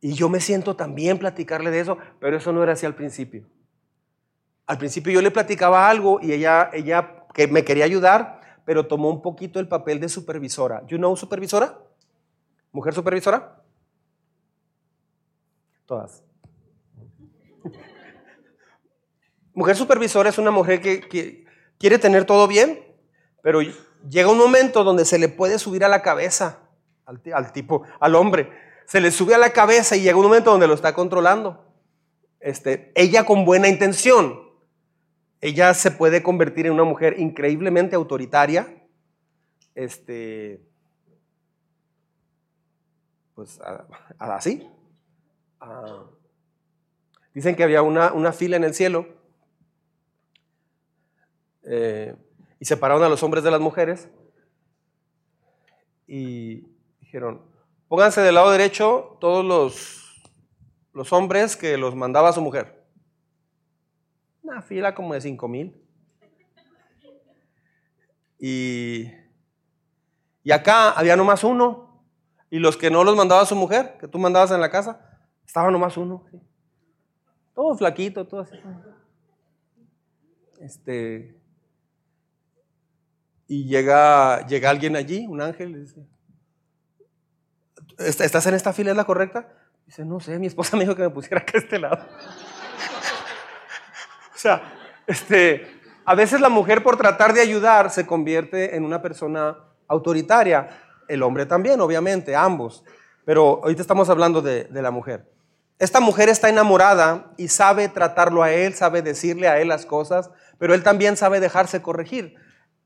[0.00, 3.46] y yo me siento también platicarle de eso, pero eso no era así al principio.
[4.66, 9.10] Al principio yo le platicaba algo y ella, ella que me quería ayudar, pero tomó
[9.10, 10.86] un poquito el papel de supervisora.
[10.86, 11.78] ¿You know supervisora?
[12.72, 13.62] ¿Mujer supervisora?
[15.86, 16.22] Todas.
[19.54, 21.44] mujer supervisora es una mujer que,
[21.80, 22.84] quiere tener todo bien,
[23.42, 23.60] pero
[24.08, 26.60] llega un momento donde se le puede subir a la cabeza
[27.06, 28.52] al, tipo, al hombre.
[28.86, 31.64] Se le sube a la cabeza y llega un momento donde lo está controlando.
[32.38, 34.40] Este, ella con buena intención,
[35.40, 38.86] ella se puede convertir en una mujer increíblemente autoritaria,
[39.74, 40.60] este,
[43.34, 43.58] pues
[44.18, 44.68] así.
[47.32, 49.19] dicen que había una, una, fila en el cielo
[51.72, 52.16] eh,
[52.58, 54.08] y separaron a los hombres de las mujeres
[56.08, 56.66] y
[56.98, 57.42] dijeron,
[57.86, 60.20] pónganse del lado derecho todos los,
[60.92, 62.84] los hombres que los mandaba su mujer.
[64.42, 65.80] Una fila como de cinco mil.
[68.40, 69.06] Y,
[70.42, 72.04] y acá había nomás uno.
[72.50, 75.70] Y los que no los mandaba su mujer, que tú mandabas en la casa, estaba
[75.70, 76.26] nomás uno.
[77.54, 78.56] Todo flaquito, todo así.
[80.58, 81.39] Este.
[83.52, 86.06] Y llega, llega alguien allí, un ángel, y dice,
[87.98, 88.92] ¿estás en esta fila?
[88.92, 89.48] ¿Es la correcta?
[89.86, 91.98] Dice, no sé, mi esposa me dijo que me pusiera acá a este lado.
[94.32, 94.62] O sea,
[95.04, 95.66] este,
[96.04, 100.68] a veces la mujer por tratar de ayudar se convierte en una persona autoritaria.
[101.08, 102.84] El hombre también, obviamente, ambos.
[103.24, 105.28] Pero ahorita estamos hablando de, la mujer.
[105.80, 110.30] Esta mujer está enamorada y sabe tratarlo a él, sabe decirle a él las cosas,
[110.56, 112.36] pero él también sabe dejarse corregir.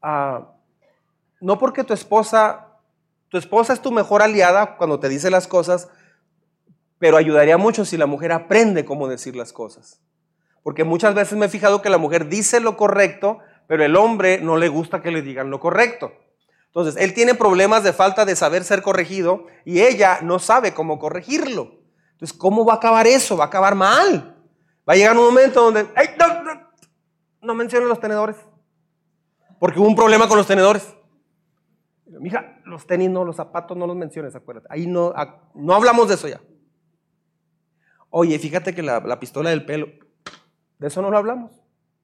[0.01, 0.54] Ah,
[1.45, 2.69] no porque tu esposa,
[3.29, 5.91] tu esposa es tu mejor aliada cuando te dice las cosas,
[6.99, 10.01] pero ayudaría mucho si la mujer aprende cómo decir las cosas.
[10.63, 14.41] Porque muchas veces me he fijado que la mujer dice lo correcto, pero el hombre
[14.41, 16.13] no le gusta que le digan lo correcto.
[16.69, 20.99] Entonces, él tiene problemas de falta de saber ser corregido y ella no sabe cómo
[20.99, 21.73] corregirlo.
[22.13, 23.37] Entonces, ¿cómo va a acabar eso?
[23.37, 24.35] Va a acabar mal.
[24.89, 26.43] Va a llegar un momento donde, ¡ay, no,
[27.43, 28.37] no, no los tenedores!
[29.59, 30.95] Porque hubo un problema con los tenedores.
[32.21, 34.67] Mija, los tenis no, los zapatos no los menciones, acuérdate.
[34.71, 35.13] Ahí no,
[35.55, 36.41] no hablamos de eso ya.
[38.11, 39.89] Oye, fíjate que la, la pistola del pelo,
[40.79, 41.53] de eso no lo hablamos.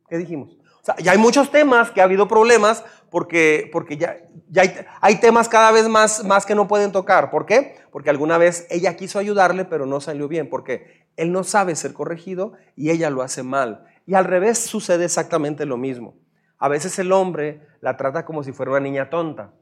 [0.09, 0.59] ¿Qué dijimos?
[0.81, 4.17] O sea, ya hay muchos temas que ha habido problemas porque, porque ya,
[4.49, 7.31] ya hay, hay, temas cada vez más, más que no pueden tocar.
[7.31, 7.77] ¿Por qué?
[7.93, 11.93] Porque alguna vez ella quiso ayudarle, pero no salió bien, porque él no sabe ser
[11.93, 13.85] corregido y ella lo hace mal.
[14.07, 16.17] Y al revés sucede exactamente lo mismo.
[16.59, 19.53] A veces el hombre la trata como si fuera una niña tonta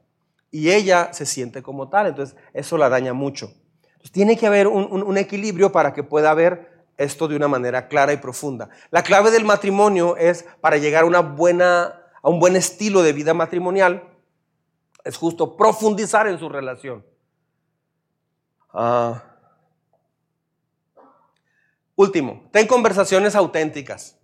[0.51, 3.53] y ella se siente como tal, entonces eso la daña mucho.
[3.83, 8.13] Entonces tiene que haber un, equilibrio para que pueda haber esto de una manera clara
[8.13, 8.69] y profunda.
[8.91, 13.13] La clave del matrimonio es para llegar a, una buena, a un buen estilo de
[13.13, 14.03] vida matrimonial,
[15.03, 17.05] es justo profundizar en su relación.
[18.73, 19.23] Ah.
[21.95, 24.17] Último, ten conversaciones auténticas.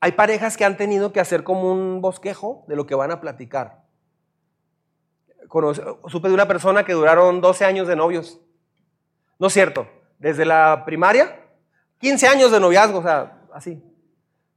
[0.00, 3.20] Hay parejas que han tenido que hacer como un bosquejo de lo que van a
[3.20, 3.89] platicar.
[6.08, 8.40] Supe de una persona que duraron 12 años de novios.
[9.38, 9.88] No es cierto,
[10.18, 11.44] desde la primaria,
[11.98, 13.82] 15 años de noviazgo, o sea, así.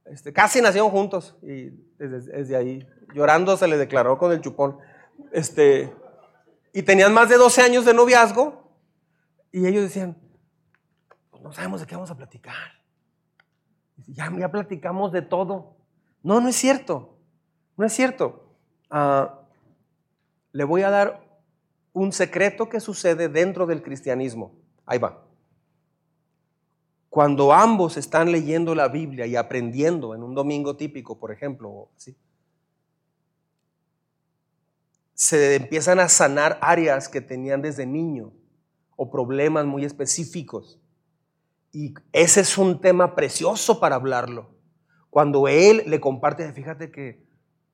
[0.04, 4.78] Este, casi nacieron juntos y desde, ahí, llorando se le declaró con el chupón.
[5.32, 5.92] Este,
[6.72, 8.70] y tenían más de 12 años de noviazgo
[9.50, 10.16] y ellos decían,
[11.30, 12.72] pues no sabemos de qué vamos a platicar.
[14.06, 15.76] Ya, ya platicamos de todo.
[16.22, 17.16] No, no es cierto.
[17.76, 18.54] No es cierto.
[18.90, 19.43] ah,
[20.54, 21.40] le voy a dar
[21.92, 24.54] un secreto que sucede dentro del cristianismo.
[24.86, 25.26] Ahí va.
[27.10, 32.16] Cuando ambos están leyendo la Biblia y aprendiendo en un domingo típico, por ejemplo, ¿sí?
[35.14, 38.32] se empiezan a sanar áreas que tenían desde niño
[38.94, 40.80] o problemas muy específicos.
[41.72, 44.54] Y ese es un tema precioso para hablarlo.
[45.10, 47.23] Cuando él le comparte, fíjate que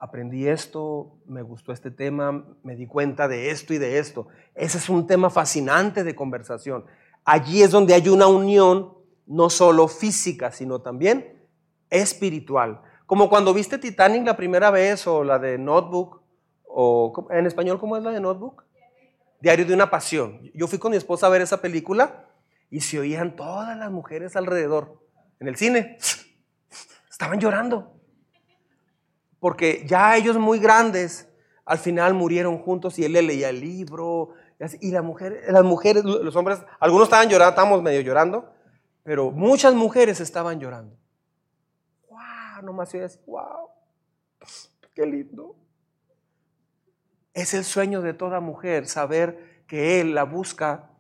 [0.01, 4.29] aprendí esto, me gustó este tema, me di cuenta de esto y de esto.
[4.55, 6.87] Ese es un tema fascinante de conversación.
[7.23, 8.95] Allí es donde hay una unión
[9.27, 11.47] no solo física, sino también
[11.91, 12.81] espiritual.
[13.05, 16.23] Como cuando viste Titanic la primera vez o la de Notebook,
[16.65, 18.65] o en español, ¿cómo es la de Notebook?
[19.43, 20.51] Diario de una pasión.
[20.55, 22.27] Yo fui con mi esposa a ver esa película
[22.71, 24.99] y se oían todas las mujeres alrededor
[25.41, 25.99] en el cine.
[27.11, 28.00] Estaban llorando
[29.41, 31.29] porque ya ellos muy grandes
[31.65, 34.35] al final murieron juntos y él le leía el libro.
[34.81, 38.53] Y la mujer, las mujeres, los hombres, algunos estaban llorando, estábamos medio llorando,
[39.03, 40.95] pero muchas mujeres estaban llorando.
[42.09, 42.63] ¡Wow!
[42.63, 43.71] Nomás yo decía, ¡wow!
[44.95, 45.57] ¡Qué lindo!
[47.33, 50.91] Es el sueño de toda mujer saber que él la busca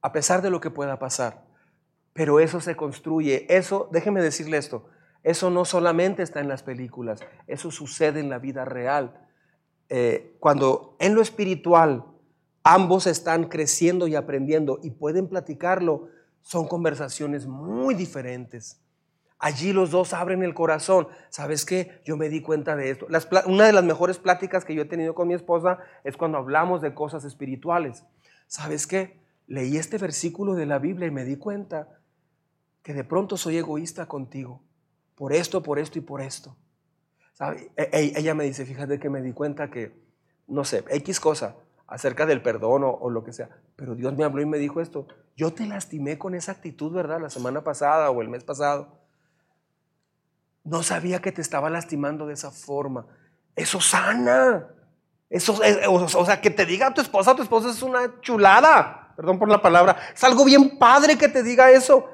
[0.00, 1.44] a pesar de lo que pueda pasar.
[2.12, 3.44] Pero eso se construye.
[3.54, 4.88] Eso, déjeme decirle esto,
[5.26, 7.18] eso no solamente está en las películas,
[7.48, 9.26] eso sucede en la vida real.
[9.88, 12.04] Eh, cuando en lo espiritual
[12.62, 16.10] ambos están creciendo y aprendiendo y pueden platicarlo,
[16.42, 18.80] son conversaciones muy diferentes.
[19.40, 21.08] Allí los dos abren el corazón.
[21.28, 22.00] ¿Sabes qué?
[22.04, 23.08] Yo me di cuenta de esto.
[23.46, 26.82] una de las mejores pláticas que yo he tenido con mi esposa es cuando hablamos
[26.82, 28.04] de cosas espirituales.
[28.46, 29.18] ¿Sabes qué?
[29.48, 31.98] Leí este versículo de la Biblia y me di cuenta
[32.84, 34.62] que de pronto soy egoísta contigo
[35.16, 36.56] por esto, por esto y por esto.
[37.40, 39.92] E, e, ella me dice, fíjate que me di cuenta que,
[40.46, 41.56] no sé, X cosa
[41.88, 45.06] acerca del perdón o, lo que sea, pero Dios me habló y me dijo esto.
[45.36, 47.20] Yo te lastimé con esa actitud, ¿verdad?
[47.20, 48.98] La semana pasada o el mes pasado.
[50.64, 53.06] No sabía que te estaba lastimando de esa forma.
[53.54, 54.66] Eso sana.
[55.28, 55.58] Eso,
[55.90, 59.12] o sea, que te diga a tu esposa, tu esposa es una chulada.
[59.14, 59.96] Perdón por la palabra.
[60.14, 62.08] Es algo bien padre que te diga eso.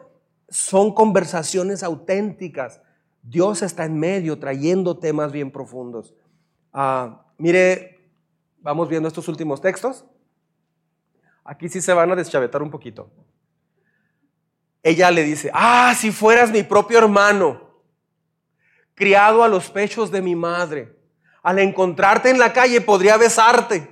[0.48, 2.80] Son conversaciones auténticas.
[3.22, 6.14] Dios está en medio trayendo temas bien profundos.
[6.72, 8.10] Ah, mire,
[8.60, 10.04] vamos viendo estos últimos textos.
[11.44, 13.10] Aquí sí se van a deschavetar un poquito.
[14.82, 17.70] Ella le dice, ah, si fueras mi propio hermano,
[18.94, 20.96] criado a los pechos de mi madre,
[21.42, 23.88] al encontrarte en la calle podría besarte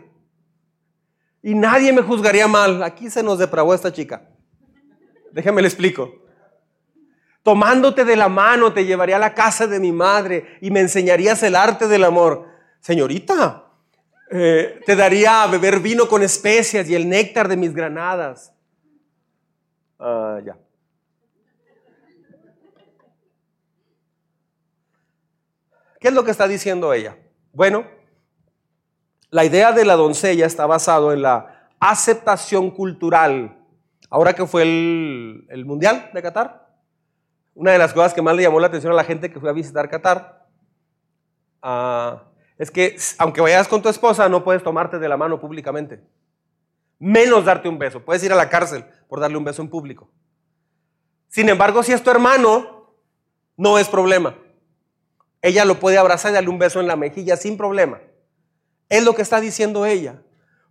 [1.42, 2.82] y nadie me juzgaría mal.
[2.82, 4.28] Aquí se nos depravó esta chica.
[5.32, 6.12] Déjeme le explico.
[7.42, 11.42] Tomándote de la mano te llevaría a la casa de mi madre y me enseñarías
[11.42, 12.46] el arte del amor.
[12.80, 13.64] Señorita,
[14.30, 18.52] eh, te daría a beber vino con especias y el néctar de mis granadas.
[19.98, 20.56] Ah, ya.
[25.98, 27.18] ¿Qué es lo que está diciendo ella?
[27.52, 27.84] Bueno,
[29.30, 33.58] la idea de la doncella está basado en la aceptación cultural.
[34.08, 36.69] Ahora que fue el, el Mundial de Qatar,
[37.60, 39.50] una de las cosas que más le llamó la atención a la gente que fue
[39.50, 40.46] a visitar Qatar
[41.60, 42.22] ah,
[42.56, 46.00] es que aunque vayas con tu esposa no puedes tomarte de la mano públicamente.
[46.98, 48.02] Menos darte un beso.
[48.02, 50.10] Puedes ir a la cárcel por darle un beso en público.
[51.28, 52.94] Sin embargo, si es tu hermano,
[53.58, 54.38] no es problema.
[55.42, 58.00] Ella lo puede abrazar y darle un beso en la mejilla sin problema.
[58.88, 60.22] Es lo que está diciendo ella.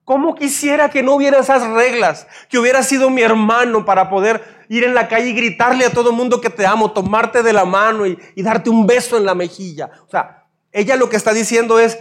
[0.06, 2.26] ¿Cómo quisiera que no hubiera esas reglas?
[2.50, 6.14] Que hubiera sido mi hermano para poder ir en la calle y gritarle a todo
[6.14, 9.90] mundo que te amo, tomarte de la mano y, darte un beso en la mejilla.
[10.08, 11.98] O sea, ella lo que está diciendo es,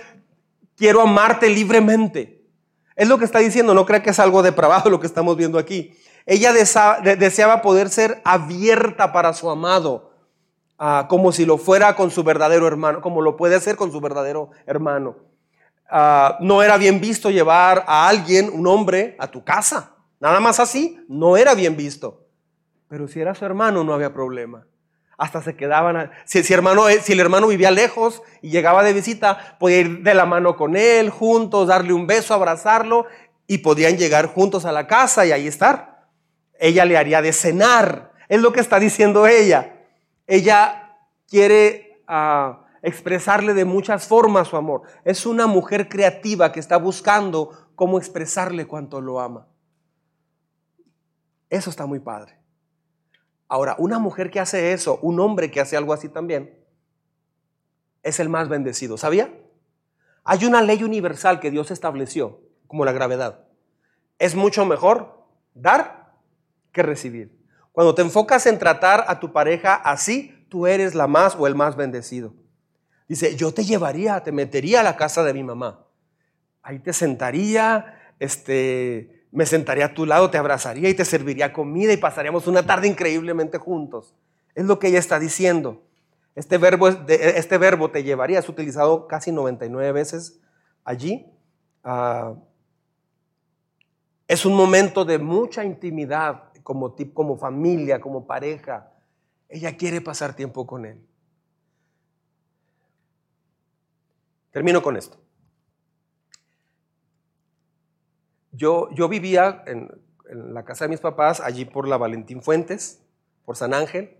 [0.76, 2.44] quiero amarte libremente.
[2.94, 5.58] Es lo que está diciendo, no crea que es algo depravado lo que estamos viendo
[5.58, 5.96] aquí.
[6.26, 10.12] Ella deseaba poder ser abierta para su amado,
[10.78, 14.00] ah, como si lo fuera con su verdadero hermano, como lo puede hacer con su
[14.00, 15.16] verdadero hermano.
[15.90, 19.94] Ah, no era bien visto llevar a alguien, un hombre, a tu casa.
[20.20, 22.27] Nada más así, no era bien visto.
[22.88, 24.66] Pero si era su hermano, no había problema.
[25.16, 30.02] Hasta se quedaban, eh, si el hermano vivía lejos y llegaba de visita, podía ir
[30.02, 33.06] de la mano con él, juntos, darle un beso, abrazarlo,
[33.46, 36.06] y podían llegar juntos a la casa y ahí estar.
[36.58, 39.76] Ella le haría de cenar, es lo que está diciendo ella.
[40.26, 40.96] Ella
[41.28, 42.02] quiere...
[42.06, 44.82] Ah, expresarle de muchas formas su amor.
[45.04, 49.46] Es una mujer creativa que está buscando cómo expresarle cuánto lo ama.
[51.50, 52.37] Eso está muy padre.
[53.48, 56.58] Ahora, una mujer que hace eso, un hombre que hace algo así también,
[58.02, 58.98] es el más bendecido.
[58.98, 59.32] ¿Sabía?
[60.24, 63.46] Hay una ley universal que Dios estableció, como la gravedad.
[64.18, 65.24] Es mucho mejor
[65.54, 66.14] dar
[66.72, 67.38] que recibir.
[67.72, 71.54] Cuando te enfocas en tratar a tu pareja así, tú eres la más o el
[71.54, 72.34] más bendecido.
[73.08, 75.86] Dice, yo te llevaría, te metería a la casa de mi mamá.
[76.60, 81.92] Ahí te sentaría, este, me sentaría a tu lado, te abrazaría y te serviría comida
[81.92, 84.14] y pasaríamos una tarde increíblemente juntos.
[84.54, 85.82] Es lo que ella está diciendo.
[86.34, 90.40] Este verbo, este verbo te llevaría, es utilizado casi 99 veces
[90.84, 91.26] allí.
[91.82, 92.34] Ah,
[94.26, 98.92] es un momento de mucha intimidad como, como familia, como pareja.
[99.48, 101.00] Ella quiere pasar tiempo con él.
[104.50, 105.18] Termino con esto.
[108.58, 109.88] Yo, yo vivía en,
[110.30, 113.00] la casa de mis papás, allí por la Valentín Fuentes,
[113.44, 114.18] por San Ángel,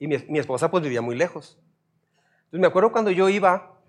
[0.00, 1.58] y mi, esposa pues vivía muy lejos.
[2.38, 3.80] Entonces me acuerdo cuando yo iba,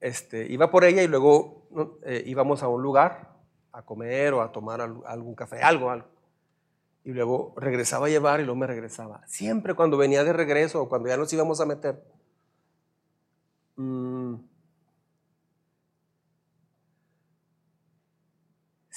[0.00, 1.66] este, iba por ella y luego
[2.04, 3.30] eh, íbamos a un lugar
[3.72, 6.08] a comer o a tomar algún café, algo, algo.
[7.02, 9.26] Y luego regresaba a llevar y luego me regresaba.
[9.26, 12.04] Siempre cuando venía de regreso o cuando ya nos íbamos a meter,
[13.80, 14.09] Mm.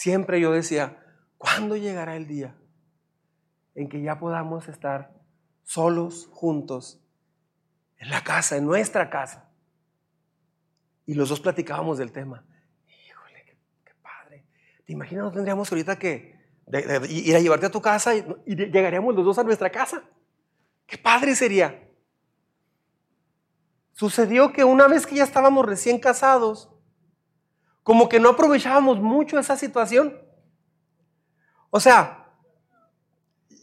[0.03, 1.01] Siempre yo decía,
[1.37, 2.57] ¿cuándo llegará el día
[3.73, 5.13] en que ya podamos estar
[5.63, 7.01] solos, juntos,
[7.99, 9.49] en la casa, en nuestra casa?
[11.05, 12.45] Y los dos platicábamos del tema.
[12.85, 13.45] Híjole,
[13.85, 14.43] qué, padre.
[14.85, 15.23] ¿Te imaginas?
[15.23, 16.37] No tendríamos ahorita que
[17.07, 20.03] ir a llevarte a tu casa y llegaríamos los dos a nuestra casa.
[20.85, 21.81] Qué padre sería.
[23.93, 26.72] Sucedió que una vez que ya estábamos recién casados,
[27.84, 30.17] como que no aprovechábamos mucho esa situación.
[31.69, 32.27] O sea,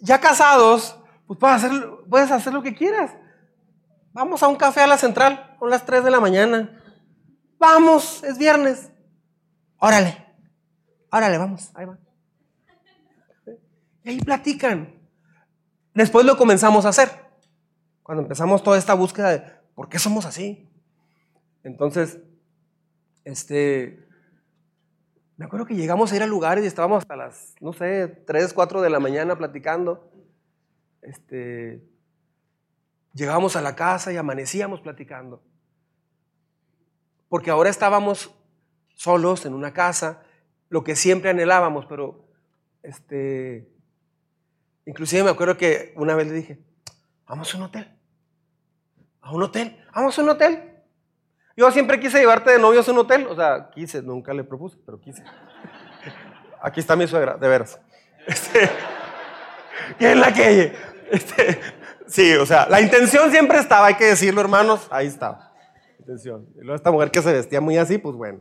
[0.00, 3.16] ya casados, pues puedes hacer, lo que quieras.
[4.12, 6.82] Vamos a un café a la central, son las 3 de la mañana.
[7.58, 8.90] Vamos, es viernes.
[9.78, 10.26] Órale,
[11.10, 11.98] órale, vamos, ahí va.
[14.04, 14.94] Y ahí platican.
[15.94, 17.10] Después lo comenzamos a hacer.
[18.02, 20.68] Cuando empezamos toda esta búsqueda de, ¿Por qué somos así?
[21.62, 22.18] Entonces,
[23.24, 24.06] este,
[25.40, 28.52] me acuerdo que llegamos a ir a lugares y estábamos hasta las, no sé, 3,
[28.52, 30.12] 4 de la mañana platicando.
[31.00, 31.82] Este,
[33.14, 35.42] llegábamos a la casa y amanecíamos platicando.
[37.30, 38.34] Porque ahora estábamos
[38.94, 40.22] solos en una casa,
[40.68, 42.28] lo que siempre anhelábamos, pero
[42.82, 43.72] este,
[44.84, 46.58] inclusive me acuerdo que una vez le dije,
[47.26, 48.00] vamos a un hotel
[49.22, 49.76] a un hotel.
[49.94, 50.69] Vamos a un hotel.
[51.56, 53.26] Yo siempre quise llevarte de novios a un hotel.
[53.28, 55.22] O sea, quise, nunca le propuse, pero quise.
[56.62, 57.80] Aquí está mi suegra, de veras.
[58.26, 58.70] Este,
[59.98, 60.74] ¿Qué es la que?
[61.10, 61.60] Este,
[62.06, 65.52] sí, o sea, la intención siempre estaba, hay que decirlo, hermanos, ahí estaba.
[65.98, 66.46] Intención.
[66.56, 68.40] Y luego esta mujer que se vestía muy así, pues bueno.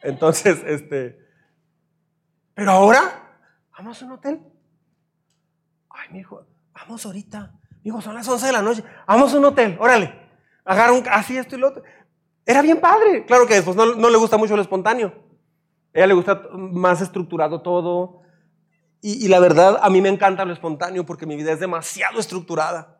[0.00, 1.18] Entonces, este.
[2.54, 3.00] Pero ahora,
[3.76, 4.40] vamos a un hotel.
[5.90, 7.52] Ay, mi hijo, vamos ahorita.
[7.82, 10.28] Digo, son las 11 de la noche, vamos a un hotel, órale.
[10.64, 11.82] Agarra así esto y lo otro.
[12.50, 13.24] Era bien padre.
[13.26, 15.12] Claro que después no, le gusta mucho lo espontáneo.
[15.94, 18.22] A ella le gusta más estructurado todo.
[19.02, 22.98] Y, la verdad, a mí me encanta lo espontáneo porque mi vida es demasiado estructurada.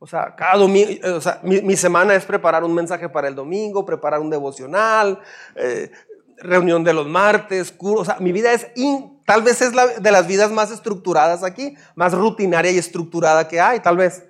[0.00, 3.34] O sea, cada domingo, eh, o sea, mi, semana es preparar un mensaje para el
[3.34, 5.20] domingo, preparar un devocional,
[5.54, 5.90] eh,
[6.38, 8.66] reunión de los martes, o sea, mi vida es,
[9.24, 13.80] tal vez es de las vidas más estructuradas aquí, más rutinaria y estructurada que hay,
[13.80, 14.26] tal vez.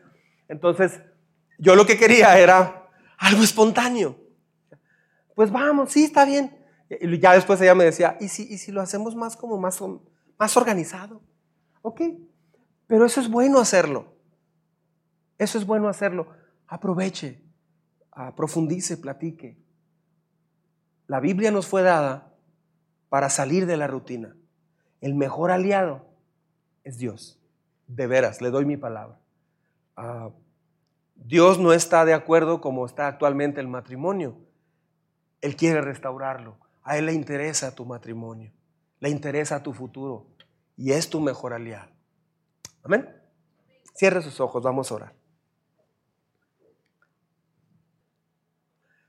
[0.49, 1.01] Entonces,
[1.59, 2.89] yo lo que quería era
[3.19, 4.17] algo espontáneo.
[5.41, 6.55] Pues vamos, sí, está bien.
[6.91, 9.82] Y ya después ella me decía, ¿y si, y si lo hacemos más como más,
[10.38, 11.22] más organizado?
[11.80, 12.03] Ok,
[12.86, 14.12] pero eso es bueno hacerlo.
[15.38, 16.28] Eso es bueno hacerlo.
[16.66, 17.43] Aproveche,
[18.36, 19.57] profundice, platique.
[21.07, 22.34] La Biblia nos fue dada
[23.09, 24.36] para salir de la rutina.
[25.01, 26.05] El mejor aliado
[26.84, 27.41] es Dios.
[27.86, 29.18] De veras, le doy mi palabra.
[29.97, 30.28] Ah,
[31.14, 34.50] Dios no está de acuerdo como está actualmente el matrimonio.
[35.41, 36.59] Él quiere restaurarlo.
[36.82, 38.53] A Él le interesa tu matrimonio.
[38.99, 40.26] Le interesa tu futuro.
[40.76, 41.91] Y es tu mejor aliado.
[42.82, 43.09] Amén.
[43.95, 45.14] Cierre sus ojos, vamos a orar.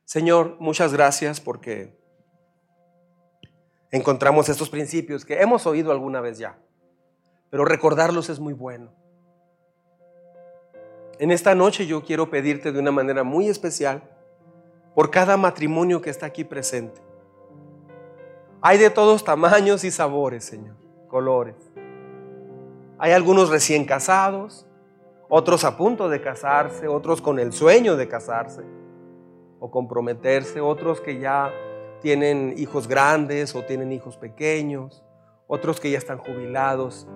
[0.04, 1.98] Señor, muchas gracias porque
[3.92, 6.60] encontramos estos principios que hemos oído alguna vez ya,
[7.50, 8.94] pero recordarlos es muy bueno.
[11.20, 14.04] En esta noche yo quiero pedirte de una manera muy especial
[14.96, 17.02] por cada matrimonio que está aquí presente.
[18.62, 20.76] Hay de todos tamaños y sabores, Señor,
[21.08, 21.56] colores.
[23.00, 24.68] Hay algunos recién casados,
[25.30, 28.62] otros a punto de casarse, otros con el sueño de casarse
[29.60, 31.52] o comprometerse, otros que ya
[32.02, 35.04] tienen hijos grandes o tienen hijos pequeños,
[35.48, 37.08] otros que ya están jubilados.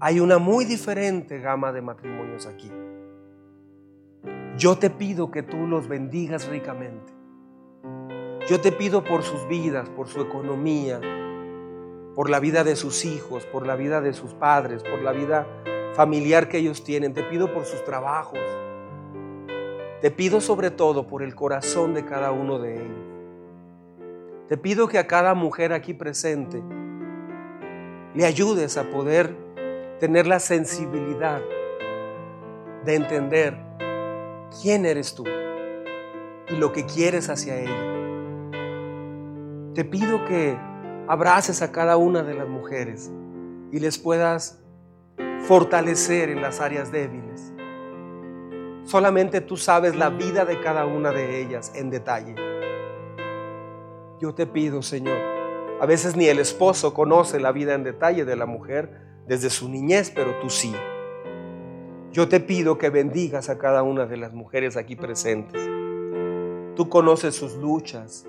[0.00, 2.70] Hay una muy diferente gama de matrimonios aquí.
[4.60, 7.14] Yo te pido que tú los bendigas ricamente.
[8.46, 11.00] Yo te pido por sus vidas, por su economía,
[12.14, 15.46] por la vida de sus hijos, por la vida de sus padres, por la vida
[15.94, 17.14] familiar que ellos tienen.
[17.14, 18.38] Te pido por sus trabajos.
[20.02, 23.06] Te pido sobre todo por el corazón de cada uno de ellos.
[24.46, 26.62] Te pido que a cada mujer aquí presente
[28.14, 29.34] le ayudes a poder
[30.00, 31.40] tener la sensibilidad
[32.84, 33.70] de entender
[34.60, 35.24] quién eres tú
[36.48, 38.00] y lo que quieres hacia ella.
[39.74, 40.56] Te pido que
[41.08, 43.10] abraces a cada una de las mujeres
[43.72, 44.60] y les puedas
[45.40, 47.52] fortalecer en las áreas débiles.
[48.84, 52.34] Solamente tú sabes la vida de cada una de ellas en detalle.
[54.20, 55.18] Yo te pido, Señor,
[55.80, 59.68] a veces ni el esposo conoce la vida en detalle de la mujer desde su
[59.68, 60.74] niñez, pero tú sí.
[62.12, 65.62] Yo te pido que bendigas a cada una de las mujeres aquí presentes.
[66.74, 68.26] Tú conoces sus luchas,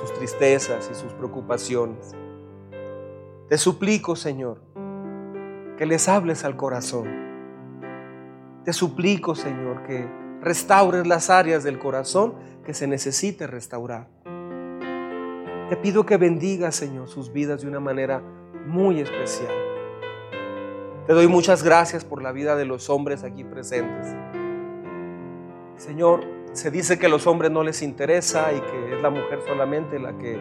[0.00, 2.14] sus tristezas y sus preocupaciones.
[3.48, 4.60] Te suplico, Señor,
[5.76, 7.08] que les hables al corazón.
[8.64, 10.06] Te suplico, Señor, que
[10.40, 14.08] restaures las áreas del corazón que se necesite restaurar.
[15.68, 18.22] Te pido que bendigas, Señor, sus vidas de una manera
[18.66, 19.71] muy especial.
[21.06, 24.14] Te doy muchas gracias por la vida de los hombres aquí presentes.
[25.74, 26.20] Señor,
[26.52, 29.98] se dice que a los hombres no les interesa y que es la mujer solamente
[29.98, 30.38] la que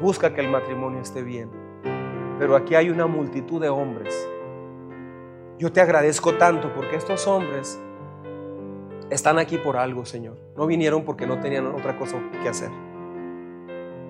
[0.00, 1.50] busca que el matrimonio esté bien.
[2.38, 4.14] Pero aquí hay una multitud de hombres.
[5.58, 7.76] Yo te agradezco tanto porque estos hombres
[9.10, 10.38] están aquí por algo, Señor.
[10.56, 12.70] No vinieron porque no tenían otra cosa que hacer.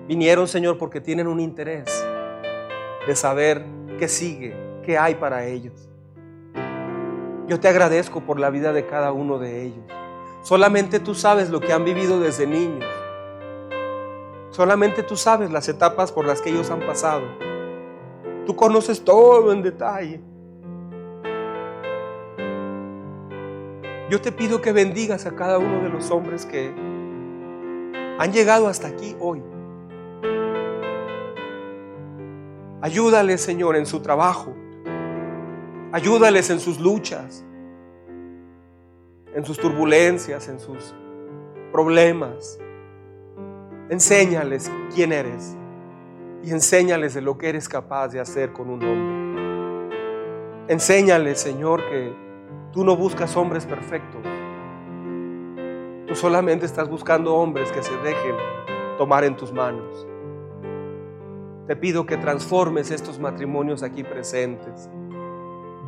[0.07, 2.05] Vinieron, Señor, porque tienen un interés
[3.07, 3.65] de saber
[3.97, 5.87] qué sigue, qué hay para ellos.
[7.47, 9.85] Yo te agradezco por la vida de cada uno de ellos.
[10.41, 12.89] Solamente tú sabes lo que han vivido desde niños.
[14.49, 17.21] Solamente tú sabes las etapas por las que ellos han pasado.
[18.47, 20.21] Tú conoces todo en detalle.
[24.09, 26.73] Yo te pido que bendigas a cada uno de los hombres que
[28.17, 29.43] han llegado hasta aquí hoy.
[32.81, 34.55] Ayúdales, Señor, en su trabajo.
[35.91, 37.45] Ayúdales en sus luchas
[39.33, 40.93] en sus turbulencias, en sus
[41.71, 42.59] problemas.
[43.89, 45.55] Enséñales quién eres
[46.43, 49.95] y enséñales de lo que eres capaz de hacer con un hombre.
[50.67, 52.13] Enséñales, Señor, que
[52.71, 54.21] tú no buscas hombres perfectos.
[56.07, 58.35] Tú solamente estás buscando hombres que se dejen
[58.97, 60.07] tomar en tus manos.
[61.67, 64.89] Te pido que transformes estos matrimonios aquí presentes.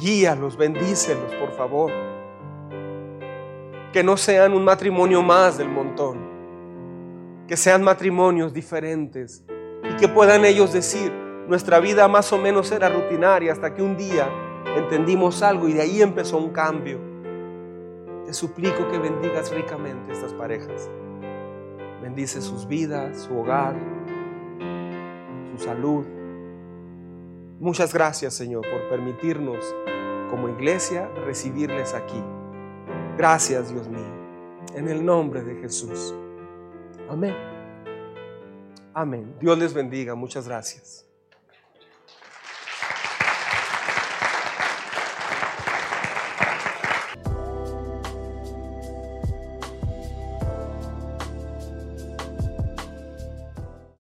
[0.01, 1.91] Guíalos, bendícelos, por favor
[3.91, 6.17] que no sean un matrimonio más del montón,
[7.47, 9.43] que sean matrimonios diferentes
[9.83, 11.11] y que puedan ellos decir,
[11.47, 14.29] nuestra vida más o menos era rutinaria hasta que un día
[14.77, 16.99] entendimos algo y de ahí empezó un cambio.
[18.25, 20.89] Te suplico que bendigas ricamente estas parejas.
[22.01, 23.75] Bendice sus vidas, su hogar,
[25.51, 26.05] su salud.
[27.62, 29.63] Muchas gracias Señor por permitirnos
[30.32, 32.20] como iglesia recibirles aquí.
[33.20, 34.66] Gracias, Dios mío.
[34.74, 36.16] En el nombre de Jesús.
[37.08, 37.36] Amén.
[38.96, 39.36] Amén.
[39.39, 40.16] Dios les bendiga.
[40.16, 41.11] Muchas gracias.